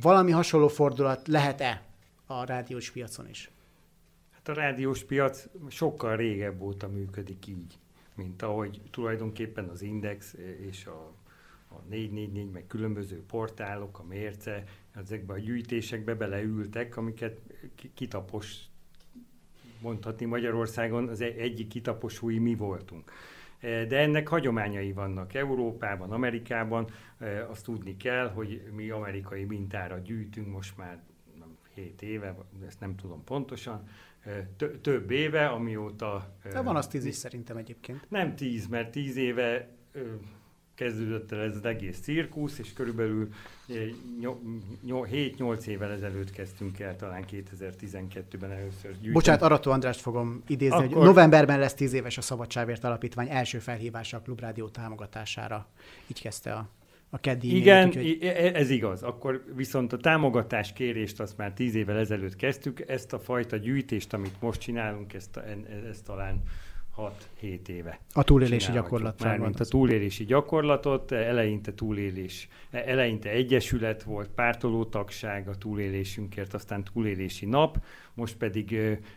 Valami 0.00 0.30
hasonló 0.30 0.68
fordulat 0.68 1.28
lehet-e 1.28 1.82
a 2.26 2.44
rádiós 2.44 2.90
piacon 2.90 3.28
is? 3.28 3.50
Hát 4.30 4.48
a 4.48 4.52
rádiós 4.52 5.04
piac 5.04 5.44
sokkal 5.68 6.16
régebb 6.16 6.60
óta 6.60 6.88
működik 6.88 7.46
így, 7.46 7.78
mint 8.14 8.42
ahogy 8.42 8.80
tulajdonképpen 8.90 9.68
az 9.68 9.82
Index 9.82 10.34
és 10.68 10.86
a, 10.86 11.12
a 11.68 11.80
444, 11.88 12.50
meg 12.50 12.66
különböző 12.66 13.22
portálok, 13.26 13.98
a 13.98 14.04
mérce, 14.04 14.64
ezekbe 14.94 15.32
a 15.32 15.38
gyűjtésekbe 15.38 16.14
beleültek, 16.14 16.96
amiket 16.96 17.40
kitapos, 17.94 18.56
mondhatni 19.80 20.24
Magyarországon 20.24 21.08
az 21.08 21.20
egyik 21.20 21.68
kitaposúi 21.68 22.38
mi 22.38 22.54
voltunk. 22.54 23.12
Eh, 23.58 23.86
de 23.86 23.98
ennek 23.98 24.28
hagyományai 24.28 24.92
vannak 24.92 25.34
Európában, 25.34 26.12
Amerikában. 26.12 26.90
Eh, 27.18 27.50
azt 27.50 27.64
tudni 27.64 27.96
kell, 27.96 28.28
hogy 28.28 28.62
mi 28.74 28.90
amerikai 28.90 29.44
mintára 29.44 29.98
gyűjtünk 29.98 30.52
most 30.52 30.76
már 30.76 31.02
7 31.74 32.02
éve, 32.02 32.36
ezt 32.66 32.80
nem 32.80 32.96
tudom 32.96 33.24
pontosan, 33.24 33.88
eh, 34.24 34.46
több 34.80 35.10
éve, 35.10 35.46
amióta... 35.46 36.36
De 36.42 36.60
van 36.60 36.76
az 36.76 36.86
tíz 36.86 37.04
is 37.04 37.14
szerintem 37.14 37.56
egyébként. 37.56 38.06
Nem 38.08 38.36
tíz, 38.36 38.66
mert 38.66 38.90
tíz 38.90 39.16
éve 39.16 39.68
kezdődött 40.76 41.32
el 41.32 41.40
ez 41.40 41.56
az 41.56 41.64
egész 41.64 41.98
cirkusz, 41.98 42.58
és 42.58 42.72
körülbelül 42.72 43.28
7-8 43.68 45.64
évvel 45.66 45.90
ezelőtt 45.90 46.30
kezdtünk 46.30 46.80
el, 46.80 46.96
talán 46.96 47.24
2012-ben 47.30 48.50
először 48.50 48.90
gyűjteni. 48.90 49.12
Bocsánat, 49.12 49.42
Arató 49.42 49.70
Andrást 49.70 50.00
fogom 50.00 50.42
idézni, 50.46 50.76
Akkor... 50.76 50.96
hogy 50.96 51.06
novemberben 51.06 51.58
lesz 51.58 51.74
10 51.74 51.92
éves 51.92 52.18
a 52.18 52.20
Szabadságért 52.20 52.84
Alapítvány 52.84 53.28
első 53.30 53.58
felhívása 53.58 54.16
a 54.16 54.20
Klubrádió 54.20 54.68
támogatására. 54.68 55.68
Így 56.06 56.20
kezdte 56.20 56.52
a 56.52 56.68
a 57.10 57.18
keddi 57.18 57.56
Igen, 57.56 57.86
úgyhogy... 57.86 58.18
ez 58.54 58.70
igaz. 58.70 59.02
Akkor 59.02 59.44
viszont 59.54 59.92
a 59.92 59.96
támogatás 59.96 60.72
kérést 60.72 61.20
azt 61.20 61.36
már 61.36 61.52
tíz 61.52 61.74
évvel 61.74 61.98
ezelőtt 61.98 62.36
kezdtük. 62.36 62.88
Ezt 62.88 63.12
a 63.12 63.18
fajta 63.18 63.56
gyűjtést, 63.56 64.12
amit 64.12 64.40
most 64.40 64.60
csinálunk, 64.60 65.14
ezt, 65.14 65.40
ezt 65.90 66.04
talán 66.04 66.42
6-7 66.96 67.68
éve. 67.68 68.00
A 68.12 68.24
túlélési 68.24 68.72
gyakorlat. 68.72 69.22
Mármint 69.22 69.60
a 69.60 69.64
túlélési 69.64 70.24
gyakorlatot, 70.24 71.12
eleinte 71.12 71.74
túlélés, 71.74 72.48
eleinte 72.70 73.30
egyesület 73.30 74.02
volt, 74.02 74.28
pártoló 74.28 74.84
tagság 74.84 75.48
a 75.48 75.54
túlélésünkért, 75.54 76.54
aztán 76.54 76.84
túlélési 76.92 77.46
nap, 77.46 77.84
most 78.14 78.36
pedig 78.36 78.72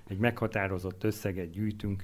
egy 0.07 0.17
meghatározott 0.17 1.03
összeget 1.03 1.49
gyűjtünk, 1.49 2.03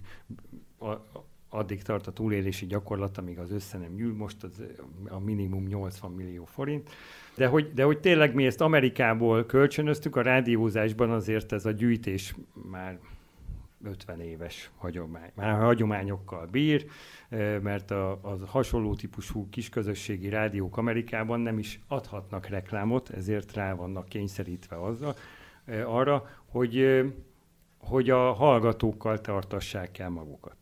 addig 1.49 1.81
tart 1.81 2.07
a 2.07 2.11
túlélési 2.11 2.65
gyakorlat, 2.65 3.17
amíg 3.17 3.39
az 3.39 3.51
össze 3.51 3.77
nem 3.77 3.95
gyűl, 3.95 4.13
most 4.13 4.43
az 4.43 4.63
a 5.07 5.19
minimum 5.19 5.65
80 5.65 6.11
millió 6.11 6.45
forint. 6.45 6.89
De 7.35 7.47
hogy, 7.47 7.73
de 7.73 7.83
hogy 7.83 7.99
tényleg 7.99 8.33
mi 8.33 8.45
ezt 8.45 8.61
Amerikából 8.61 9.45
kölcsönöztük, 9.45 10.15
a 10.15 10.21
rádiózásban 10.21 11.11
azért 11.11 11.51
ez 11.51 11.65
a 11.65 11.71
gyűjtés 11.71 12.35
már 12.71 12.99
50 13.83 14.19
éves 14.19 14.71
hagyomány, 14.77 15.31
már 15.35 15.59
hagyományokkal 15.59 16.45
bír, 16.45 16.85
mert 17.61 17.91
a, 17.91 18.11
a 18.11 18.37
hasonló 18.45 18.95
típusú 18.95 19.49
kisközösségi 19.49 20.29
rádiók 20.29 20.77
Amerikában 20.77 21.39
nem 21.39 21.59
is 21.59 21.79
adhatnak 21.87 22.47
reklámot, 22.47 23.09
ezért 23.09 23.53
rá 23.53 23.73
vannak 23.73 24.09
kényszerítve 24.09 24.81
azzal, 24.81 25.15
arra, 25.85 26.29
hogy, 26.45 27.03
hogy 27.77 28.09
a 28.09 28.31
hallgatókkal 28.33 29.21
tartassák 29.21 29.97
el 29.97 30.09
magukat. 30.09 30.55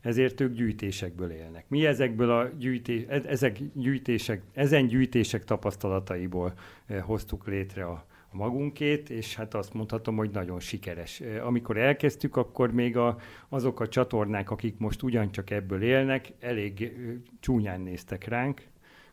Ezért 0.00 0.40
ők 0.40 0.52
gyűjtésekből 0.52 1.30
élnek. 1.30 1.64
Mi 1.68 1.86
ezekből 1.86 2.30
a 2.30 2.48
gyűjtés, 2.58 3.04
e, 3.08 3.20
ezek 3.26 3.58
gyűjtések, 3.74 4.42
ezen 4.52 4.86
gyűjtések 4.86 5.44
tapasztalataiból 5.44 6.52
hoztuk 7.00 7.46
létre 7.46 7.84
a, 7.84 8.06
magunkét, 8.32 9.10
és 9.10 9.34
hát 9.34 9.54
azt 9.54 9.72
mondhatom, 9.72 10.16
hogy 10.16 10.30
nagyon 10.30 10.60
sikeres. 10.60 11.20
Amikor 11.44 11.76
elkezdtük, 11.76 12.36
akkor 12.36 12.72
még 12.72 12.96
a, 12.96 13.16
azok 13.48 13.80
a 13.80 13.88
csatornák, 13.88 14.50
akik 14.50 14.78
most 14.78 15.02
ugyancsak 15.02 15.50
ebből 15.50 15.82
élnek, 15.82 16.32
elég 16.40 16.92
csúnyán 17.40 17.80
néztek 17.80 18.24
ránk, 18.24 18.62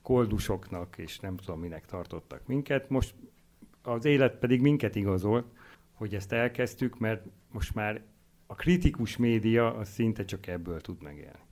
koldusoknak, 0.02 0.98
és 0.98 1.20
nem 1.20 1.38
tudom 1.38 1.60
minek 1.60 1.86
tartottak 1.86 2.48
minket. 2.48 2.90
Most 2.90 3.14
az 3.82 4.06
élet 4.06 4.36
pedig 4.36 4.62
minket 4.62 4.96
igazol, 4.96 5.46
hogy 5.94 6.16
ezt 6.16 6.32
elkezdtük, 6.32 7.00
mert 7.00 7.26
most 7.52 7.76
már 7.76 8.02
a 8.48 8.56
kritikus 8.56 9.18
média 9.18 9.76
az 9.76 9.90
szinte 9.90 10.26
csak 10.26 10.48
ebből 10.48 10.82
tud 10.82 11.02
megélni. 11.02 11.48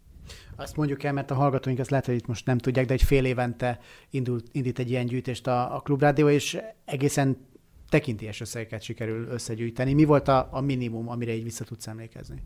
Azt 0.55 0.75
mondjuk 0.75 1.03
el, 1.03 1.13
mert 1.13 1.31
a 1.31 1.35
hallgatóink 1.35 1.79
ezt 1.79 1.89
lehet, 1.89 2.05
hogy 2.05 2.15
itt 2.15 2.27
most 2.27 2.45
nem 2.45 2.57
tudják, 2.57 2.85
de 2.85 2.93
egy 2.93 3.03
fél 3.03 3.25
évente 3.25 3.79
indult, 4.09 4.47
indít 4.51 4.79
egy 4.79 4.89
ilyen 4.89 5.05
gyűjtést 5.05 5.47
a, 5.47 5.75
a 5.75 5.79
Klubrádió, 5.79 6.29
és 6.29 6.57
egészen 6.85 7.37
tekintélyes 7.89 8.41
összegeket 8.41 8.81
sikerül 8.81 9.27
összegyűjteni. 9.27 9.93
Mi 9.93 10.03
volt 10.03 10.27
a, 10.27 10.47
a 10.51 10.61
minimum, 10.61 11.09
amire 11.09 11.33
így 11.33 11.43
vissza 11.43 11.63
tudsz 11.63 11.87
emlékezni? 11.87 12.41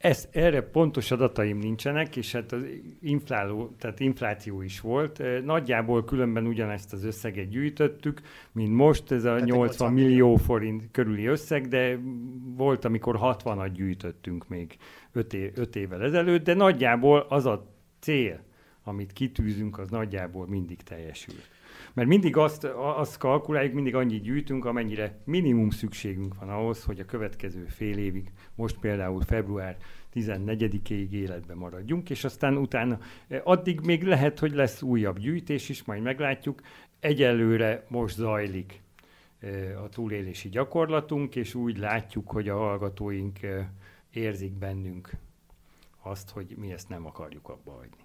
Ez, 0.00 0.28
erre 0.30 0.62
pontos 0.62 1.10
adataim 1.10 1.58
nincsenek, 1.58 2.16
és 2.16 2.32
hát 2.32 2.52
az 2.52 2.62
infláló, 3.00 3.74
tehát 3.78 4.00
infláció 4.00 4.62
is 4.62 4.80
volt. 4.80 5.22
Nagyjából 5.44 6.04
különben 6.04 6.46
ugyanezt 6.46 6.92
az 6.92 7.04
összeget 7.04 7.48
gyűjtöttük, 7.48 8.20
mint 8.52 8.72
most, 8.72 9.10
ez 9.12 9.24
a 9.24 9.34
tehát 9.34 9.44
80 9.44 9.92
millió 9.92 10.36
forint 10.36 10.88
körüli 10.90 11.26
összeg, 11.26 11.68
de 11.68 11.98
volt, 12.56 12.84
amikor 12.84 13.18
60-at 13.20 13.70
gyűjtöttünk 13.74 14.48
még 14.48 14.76
5, 15.12 15.34
év, 15.34 15.50
5 15.54 15.76
évvel 15.76 16.02
ezelőtt, 16.02 16.44
de 16.44 16.54
nagyjából 16.54 17.26
az 17.28 17.46
a 17.46 17.74
cél, 17.98 18.40
amit 18.84 19.12
kitűzünk, 19.12 19.78
az 19.78 19.90
nagyjából 19.90 20.46
mindig 20.46 20.82
teljesül. 20.82 21.34
Mert 22.00 22.12
mindig 22.12 22.36
azt, 22.36 22.64
azt 22.74 23.16
kalkuláljuk, 23.16 23.74
mindig 23.74 23.94
annyit 23.94 24.22
gyűjtünk, 24.22 24.64
amennyire 24.64 25.18
minimum 25.24 25.70
szükségünk 25.70 26.34
van 26.38 26.48
ahhoz, 26.48 26.84
hogy 26.84 27.00
a 27.00 27.04
következő 27.04 27.64
fél 27.64 27.98
évig, 27.98 28.32
most 28.54 28.78
például 28.78 29.20
február 29.20 29.76
14-ig 30.14 31.10
életben 31.10 31.56
maradjunk, 31.56 32.10
és 32.10 32.24
aztán 32.24 32.56
utána 32.56 32.98
addig 33.44 33.80
még 33.80 34.02
lehet, 34.02 34.38
hogy 34.38 34.52
lesz 34.52 34.82
újabb 34.82 35.18
gyűjtés 35.18 35.68
is, 35.68 35.84
majd 35.84 36.02
meglátjuk. 36.02 36.60
Egyelőre 37.00 37.84
most 37.88 38.14
zajlik 38.14 38.82
a 39.84 39.88
túlélési 39.88 40.48
gyakorlatunk, 40.48 41.36
és 41.36 41.54
úgy 41.54 41.78
látjuk, 41.78 42.30
hogy 42.30 42.48
a 42.48 42.56
hallgatóink 42.56 43.38
érzik 44.10 44.52
bennünk 44.52 45.10
azt, 46.02 46.30
hogy 46.30 46.54
mi 46.58 46.72
ezt 46.72 46.88
nem 46.88 47.06
akarjuk 47.06 47.48
abba 47.48 47.72
hagyni. 47.72 48.02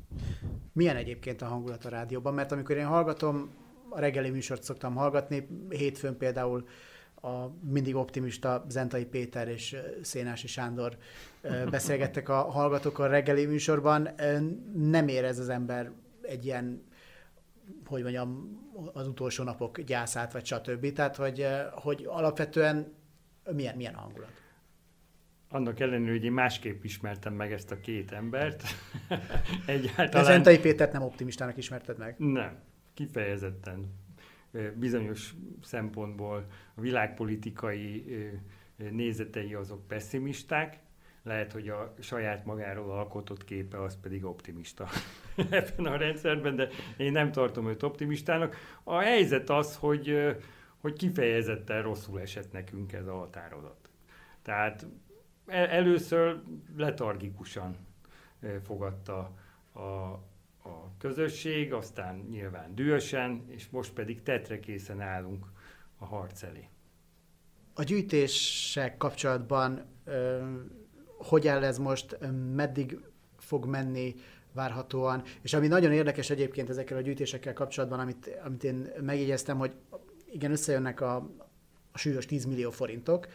Milyen 0.73 0.95
egyébként 0.95 1.41
a 1.41 1.45
hangulat 1.45 1.85
a 1.85 1.89
rádióban? 1.89 2.33
Mert 2.33 2.51
amikor 2.51 2.77
én 2.77 2.85
hallgatom, 2.85 3.49
a 3.89 3.99
reggeli 3.99 4.29
műsort 4.29 4.63
szoktam 4.63 4.95
hallgatni, 4.95 5.47
hétfőn 5.69 6.17
például 6.17 6.67
a 7.21 7.47
mindig 7.61 7.95
optimista 7.95 8.65
Zentai 8.69 9.05
Péter 9.05 9.47
és 9.47 9.77
Szénási 10.01 10.47
Sándor 10.47 10.97
beszélgettek 11.69 12.29
a 12.29 12.41
hallgatók 12.41 12.99
a 12.99 13.07
reggeli 13.07 13.45
műsorban. 13.45 14.09
Nem 14.75 15.07
érez 15.07 15.39
az 15.39 15.49
ember 15.49 15.91
egy 16.21 16.45
ilyen, 16.45 16.83
hogy 17.85 18.01
mondjam, 18.01 18.59
az 18.93 19.07
utolsó 19.07 19.43
napok 19.43 19.81
gyászát, 19.81 20.33
vagy 20.33 20.45
stb. 20.45 20.93
Tehát, 20.93 21.15
hogy, 21.15 21.47
hogy 21.71 22.05
alapvetően 22.07 22.93
milyen, 23.51 23.75
milyen 23.75 23.93
hangulat? 23.93 24.43
annak 25.49 25.79
ellenőre, 25.79 26.11
hogy 26.11 26.23
én 26.23 26.31
másképp 26.31 26.83
ismertem 26.83 27.33
meg 27.33 27.51
ezt 27.51 27.71
a 27.71 27.79
két 27.79 28.11
embert. 28.11 28.63
Egyáltalán... 29.65 30.09
De 30.09 30.23
Zentai 30.23 30.59
Pétert 30.59 30.91
nem 30.91 31.01
optimistának 31.01 31.57
ismerted 31.57 31.97
meg? 31.97 32.15
Nem, 32.17 32.59
kifejezetten. 32.95 33.93
Bizonyos 34.75 35.33
szempontból 35.61 36.45
a 36.75 36.81
világpolitikai 36.81 38.05
nézetei 38.77 39.53
azok 39.53 39.87
pessimisták, 39.87 40.79
lehet, 41.23 41.51
hogy 41.51 41.69
a 41.69 41.93
saját 41.99 42.45
magáról 42.45 42.91
alkotott 42.91 43.43
képe 43.43 43.81
az 43.81 43.99
pedig 44.01 44.25
optimista 44.25 44.87
ebben 45.49 45.85
a 45.85 45.97
rendszerben, 45.97 46.55
de 46.55 46.69
én 46.97 47.11
nem 47.11 47.31
tartom 47.31 47.67
őt 47.67 47.83
optimistának. 47.83 48.55
A 48.83 48.97
helyzet 48.97 49.49
az, 49.49 49.75
hogy, 49.75 50.35
hogy 50.77 50.93
kifejezetten 50.93 51.81
rosszul 51.81 52.19
esett 52.19 52.51
nekünk 52.51 52.93
ez 52.93 53.07
a 53.07 53.13
határozat. 53.13 53.89
Tehát 54.41 54.85
először 55.47 56.41
letargikusan 56.77 57.75
fogadta 58.63 59.31
a, 59.73 60.19
a 60.65 60.91
közösség, 60.97 61.73
aztán 61.73 62.27
nyilván 62.29 62.75
dühösen, 62.75 63.45
és 63.47 63.69
most 63.69 63.93
pedig 63.93 64.21
tetrekészen 64.23 65.01
állunk 65.01 65.45
a 65.97 66.05
harc 66.05 66.43
elé. 66.43 66.69
A 67.73 67.83
gyűjtések 67.83 68.97
kapcsolatban 68.97 69.85
ö, 70.05 70.43
hogy 71.17 71.47
ez 71.47 71.77
most, 71.77 72.17
meddig 72.55 72.99
fog 73.37 73.65
menni 73.65 74.15
várhatóan, 74.53 75.23
és 75.41 75.53
ami 75.53 75.67
nagyon 75.67 75.91
érdekes 75.91 76.29
egyébként 76.29 76.69
ezekkel 76.69 76.97
a 76.97 77.01
gyűjtésekkel 77.01 77.53
kapcsolatban, 77.53 77.99
amit, 77.99 78.39
amit 78.45 78.63
én 78.63 78.91
megjegyeztem, 79.01 79.57
hogy 79.57 79.75
igen, 80.31 80.51
összejönnek 80.51 81.01
a, 81.01 81.15
a 81.91 81.97
súlyos 81.97 82.25
10 82.25 82.45
millió 82.45 82.71
forintok, 82.71 83.27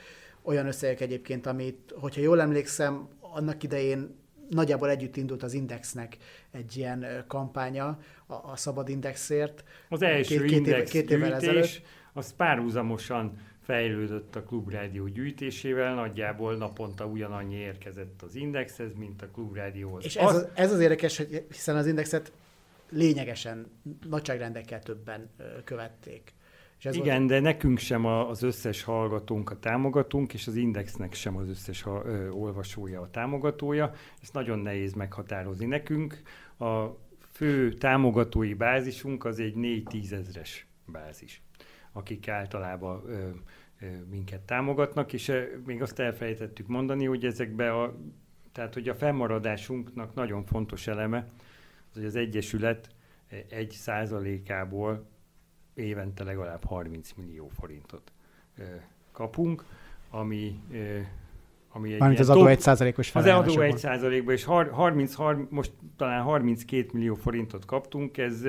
olyan 0.43 0.66
összegek 0.66 1.01
egyébként, 1.01 1.47
amit, 1.47 1.95
hogyha 1.97 2.20
jól 2.20 2.41
emlékszem, 2.41 3.09
annak 3.20 3.62
idején 3.62 4.18
nagyjából 4.51 4.90
együtt 4.90 5.16
indult 5.16 5.42
az 5.42 5.53
Indexnek 5.53 6.16
egy 6.51 6.76
ilyen 6.76 7.24
kampánya 7.26 7.98
a, 8.26 8.34
a 8.34 8.57
Szabad 8.57 8.88
Indexért. 8.88 9.64
Az 9.88 10.03
első 10.03 10.38
két, 10.38 10.48
két 10.48 10.57
index 10.57 10.78
éve, 10.78 10.90
két 10.90 11.11
évvel 11.11 11.34
ezelőtt. 11.34 11.82
az 12.12 12.34
párhuzamosan 12.36 13.38
fejlődött 13.62 14.36
a 14.36 14.42
klubrádió 14.42 15.07
gyűjtésével, 15.07 15.94
nagyjából 15.94 16.57
naponta 16.57 17.07
ugyanannyi 17.07 17.55
érkezett 17.55 18.22
az 18.22 18.34
Indexhez, 18.34 18.94
mint 18.94 19.22
a 19.22 19.28
klubrádióhoz. 19.32 20.05
És 20.05 20.16
ez, 20.16 20.34
az, 20.34 20.48
ez 20.55 20.72
az 20.72 20.80
érdekes, 20.80 21.16
hogy 21.16 21.46
hiszen 21.51 21.76
az 21.76 21.86
Indexet 21.86 22.32
lényegesen 22.88 23.66
nagyságrendekkel 24.09 24.82
többen 24.82 25.30
követték. 25.64 26.32
És 26.81 26.87
ez 26.87 26.95
Igen, 26.95 27.16
volt... 27.16 27.28
de 27.28 27.41
nekünk 27.41 27.78
sem 27.78 28.05
az 28.05 28.43
összes 28.43 28.83
hallgatónk 28.83 29.51
a 29.51 29.59
támogatunk, 29.59 30.35
és 30.35 30.47
az 30.47 30.57
Indexnek 30.57 31.14
sem 31.14 31.37
az 31.37 31.49
összes 31.49 31.83
ha, 31.83 32.03
ö, 32.05 32.31
olvasója 32.31 33.01
a 33.01 33.11
támogatója. 33.11 33.93
Ezt 34.22 34.33
nagyon 34.33 34.59
nehéz 34.59 34.93
meghatározni 34.93 35.66
nekünk. 35.66 36.22
A 36.59 36.87
fő 37.33 37.72
támogatói 37.72 38.55
bázisunk 38.55 39.24
az 39.24 39.39
egy 39.39 39.55
4-10 39.57 40.12
ezres 40.12 40.66
bázis, 40.87 41.43
akik 41.93 42.28
általában 42.28 43.03
ö, 43.07 43.28
ö, 43.81 43.87
minket 44.11 44.41
támogatnak, 44.41 45.12
és 45.12 45.28
ö, 45.28 45.43
még 45.66 45.83
azt 45.83 45.99
elfelejtettük 45.99 46.66
mondani, 46.66 47.05
hogy 47.05 47.24
ezekbe 47.24 47.72
a, 47.83 47.97
tehát 48.53 48.74
hogy 48.74 48.89
a 48.89 48.95
fennmaradásunknak 48.95 50.14
nagyon 50.14 50.45
fontos 50.45 50.87
eleme, 50.87 51.26
az, 51.91 51.95
hogy 51.95 52.05
az 52.05 52.16
Egyesület 52.16 52.89
egy 53.49 53.70
százalékából 53.70 55.09
évente 55.81 56.24
legalább 56.24 56.64
30 56.64 57.12
millió 57.16 57.49
forintot 57.49 58.12
kapunk, 59.12 59.64
ami 60.11 60.61
ami 61.72 61.93
egy 61.93 61.99
Mármint 61.99 62.20
az 62.20 62.28
adó 62.28 62.47
egy 62.47 62.61
százalékos 62.61 63.14
Az 63.14 63.26
adó 63.26 63.61
egy 63.61 63.78
százalékban, 63.78 64.35
és 64.35 64.45
30, 64.45 65.14
30, 65.14 65.51
most 65.51 65.72
talán 65.97 66.22
32 66.22 66.89
millió 66.93 67.14
forintot 67.14 67.64
kaptunk, 67.64 68.18
ez, 68.18 68.43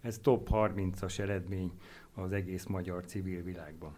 ez 0.00 0.18
top 0.18 0.48
30-as 0.52 1.18
eredmény 1.18 1.72
az 2.14 2.32
egész 2.32 2.64
magyar 2.64 3.04
civil 3.04 3.42
világban. 3.42 3.96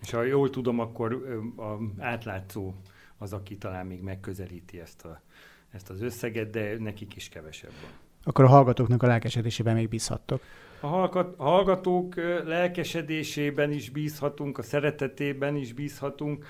És 0.00 0.10
ha 0.10 0.22
jól 0.22 0.50
tudom, 0.50 0.78
akkor 0.78 1.12
a 1.56 2.02
átlátszó 2.02 2.74
az, 3.18 3.32
aki 3.32 3.56
talán 3.56 3.86
még 3.86 4.02
megközelíti 4.02 4.80
ezt, 4.80 5.04
a, 5.04 5.20
ezt 5.70 5.90
az 5.90 6.02
összeget, 6.02 6.50
de 6.50 6.78
nekik 6.78 7.16
is 7.16 7.28
kevesebb 7.28 7.72
van. 7.82 7.90
Akkor 8.22 8.44
a 8.44 8.48
hallgatóknak 8.48 9.02
a 9.02 9.06
lelkesedésében 9.06 9.74
még 9.74 9.88
bízhattok 9.88 10.42
a 10.84 11.34
hallgatók 11.36 12.14
lelkesedésében 12.44 13.72
is 13.72 13.90
bízhatunk, 13.90 14.58
a 14.58 14.62
szeretetében 14.62 15.56
is 15.56 15.72
bízhatunk. 15.72 16.46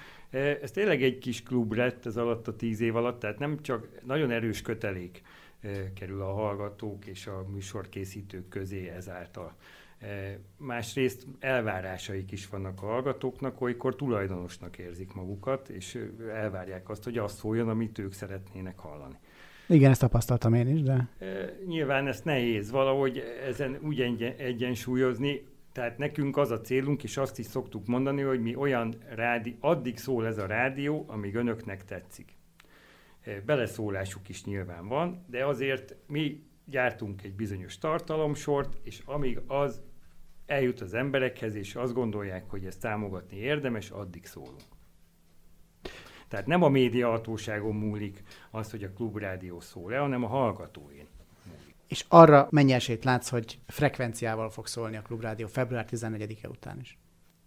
Ez 0.62 0.70
tényleg 0.70 1.02
egy 1.02 1.18
kis 1.18 1.42
klub 1.42 1.72
lett 1.72 2.06
ez 2.06 2.16
alatt 2.16 2.48
a 2.48 2.56
tíz 2.56 2.80
év 2.80 2.96
alatt, 2.96 3.20
tehát 3.20 3.38
nem 3.38 3.60
csak 3.62 3.88
nagyon 4.04 4.30
erős 4.30 4.62
kötelék 4.62 5.22
kerül 5.94 6.22
a 6.22 6.32
hallgatók 6.32 7.06
és 7.06 7.26
a 7.26 7.44
műsorkészítők 7.52 8.48
közé 8.48 8.88
ezáltal. 8.88 9.54
Másrészt 10.56 11.26
elvárásaik 11.38 12.32
is 12.32 12.48
vannak 12.48 12.82
a 12.82 12.86
hallgatóknak, 12.86 13.60
olykor 13.60 13.96
tulajdonosnak 13.96 14.78
érzik 14.78 15.12
magukat, 15.12 15.68
és 15.68 16.08
elvárják 16.32 16.88
azt, 16.88 17.04
hogy 17.04 17.18
azt 17.18 17.36
szóljon, 17.36 17.68
amit 17.68 17.98
ők 17.98 18.12
szeretnének 18.12 18.78
hallani. 18.78 19.18
Igen, 19.68 19.90
ezt 19.90 20.00
tapasztaltam 20.00 20.54
én 20.54 20.68
is, 20.68 20.82
de... 20.82 21.08
Nyilván 21.66 22.06
ezt 22.06 22.24
nehéz 22.24 22.70
valahogy 22.70 23.22
ezen 23.46 23.78
úgy 23.82 24.00
egyensúlyozni, 24.38 25.46
tehát 25.72 25.98
nekünk 25.98 26.36
az 26.36 26.50
a 26.50 26.60
célunk, 26.60 27.02
és 27.02 27.16
azt 27.16 27.38
is 27.38 27.46
szoktuk 27.46 27.86
mondani, 27.86 28.22
hogy 28.22 28.40
mi 28.40 28.54
olyan 28.54 28.94
rádi, 29.14 29.56
addig 29.60 29.98
szól 29.98 30.26
ez 30.26 30.38
a 30.38 30.46
rádió, 30.46 31.04
amíg 31.08 31.34
önöknek 31.34 31.84
tetszik. 31.84 32.36
Beleszólásuk 33.46 34.28
is 34.28 34.44
nyilván 34.44 34.88
van, 34.88 35.24
de 35.26 35.46
azért 35.46 35.96
mi 36.06 36.42
gyártunk 36.64 37.22
egy 37.22 37.34
bizonyos 37.34 37.78
tartalomsort, 37.78 38.78
és 38.82 39.02
amíg 39.04 39.40
az 39.46 39.82
eljut 40.46 40.80
az 40.80 40.94
emberekhez, 40.94 41.54
és 41.54 41.74
azt 41.74 41.92
gondolják, 41.94 42.50
hogy 42.50 42.64
ezt 42.64 42.80
támogatni 42.80 43.36
érdemes, 43.36 43.90
addig 43.90 44.26
szólunk. 44.26 44.73
Tehát 46.34 46.48
nem 46.48 46.62
a 46.62 46.68
médiahatóságon 46.68 47.74
múlik 47.74 48.22
az, 48.50 48.70
hogy 48.70 48.82
a 48.82 48.92
klubrádió 48.92 49.60
szól-e, 49.60 49.98
hanem 49.98 50.24
a 50.24 50.26
hallgatóin. 50.26 51.06
És 51.86 52.04
arra 52.08 52.48
mennyi 52.50 52.72
esélyt 52.72 53.04
látsz, 53.04 53.28
hogy 53.28 53.58
frekvenciával 53.66 54.50
fog 54.50 54.66
szólni 54.66 54.96
a 54.96 55.02
klubrádió 55.02 55.46
február 55.46 55.86
14-e 55.90 56.48
után 56.48 56.80
is? 56.80 56.98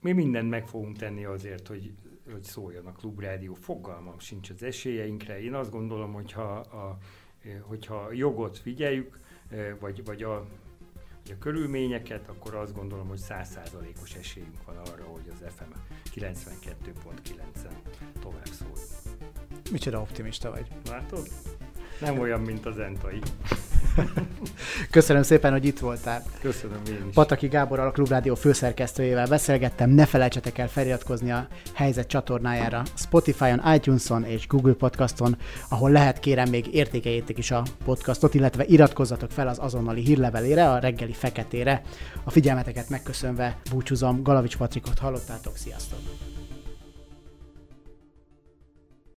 Mi 0.01 0.11
mindent 0.11 0.49
meg 0.49 0.67
fogunk 0.67 0.97
tenni 0.97 1.25
azért, 1.25 1.67
hogy, 1.67 1.93
hogy 2.31 2.43
szóljon 2.43 2.85
a 2.85 2.91
klubrádió. 2.91 3.53
Fogalmam 3.53 4.19
sincs 4.19 4.49
az 4.49 4.63
esélyeinkre. 4.63 5.41
Én 5.41 5.53
azt 5.53 5.71
gondolom, 5.71 6.13
hogyha 6.13 6.53
a, 6.59 6.97
hogyha 7.61 8.11
jogot 8.11 8.57
figyeljük, 8.57 9.19
vagy, 9.79 10.03
vagy 10.05 10.23
a 10.23 10.45
a 11.31 11.37
körülményeket, 11.39 12.27
akkor 12.27 12.55
azt 12.55 12.73
gondolom, 12.73 13.07
hogy 13.07 13.17
százszázalékos 13.17 14.13
esélyünk 14.15 14.65
van 14.65 14.77
arra, 14.77 15.03
hogy 15.03 15.31
az 15.33 15.53
FM 15.55 15.71
92.9-en 16.19 17.73
tovább 18.19 18.45
szól. 18.45 18.77
Micsoda 19.71 20.01
optimista 20.01 20.51
vagy. 20.51 20.67
Látod? 20.89 21.27
Nem 22.01 22.19
olyan, 22.19 22.41
mint 22.41 22.65
az 22.65 22.79
entai. 22.79 23.19
Köszönöm 24.91 25.23
szépen, 25.23 25.51
hogy 25.51 25.65
itt 25.65 25.79
voltál. 25.79 26.23
Köszönöm 26.41 26.81
én 26.87 27.05
is. 27.07 27.13
Pataki 27.13 27.47
Gábor 27.47 27.79
a 27.79 27.91
Klubrádió 27.91 28.35
főszerkesztőjével 28.35 29.27
beszélgettem. 29.27 29.89
Ne 29.89 30.05
felejtsetek 30.05 30.57
el 30.57 30.67
feliratkozni 30.67 31.31
a 31.31 31.47
helyzet 31.73 32.07
csatornájára 32.07 32.83
Spotify-on, 32.93 33.61
iTunes-on 33.73 34.23
és 34.23 34.47
Google 34.47 34.73
Podcaston, 34.73 35.37
ahol 35.69 35.91
lehet 35.91 36.19
kérem 36.19 36.49
még 36.49 36.73
értékeljétek 36.73 37.37
is 37.37 37.51
a 37.51 37.63
podcastot, 37.85 38.33
illetve 38.33 38.65
iratkozzatok 38.65 39.31
fel 39.31 39.47
az 39.47 39.57
azonnali 39.59 40.01
hírlevelére, 40.01 40.69
a 40.69 40.79
reggeli 40.79 41.13
feketére. 41.13 41.81
A 42.23 42.31
figyelmeteket 42.31 42.89
megköszönve 42.89 43.57
búcsúzom, 43.71 44.23
Galavics 44.23 44.57
Patrikot 44.57 44.99
hallottátok, 44.99 45.57
sziasztok! 45.57 46.26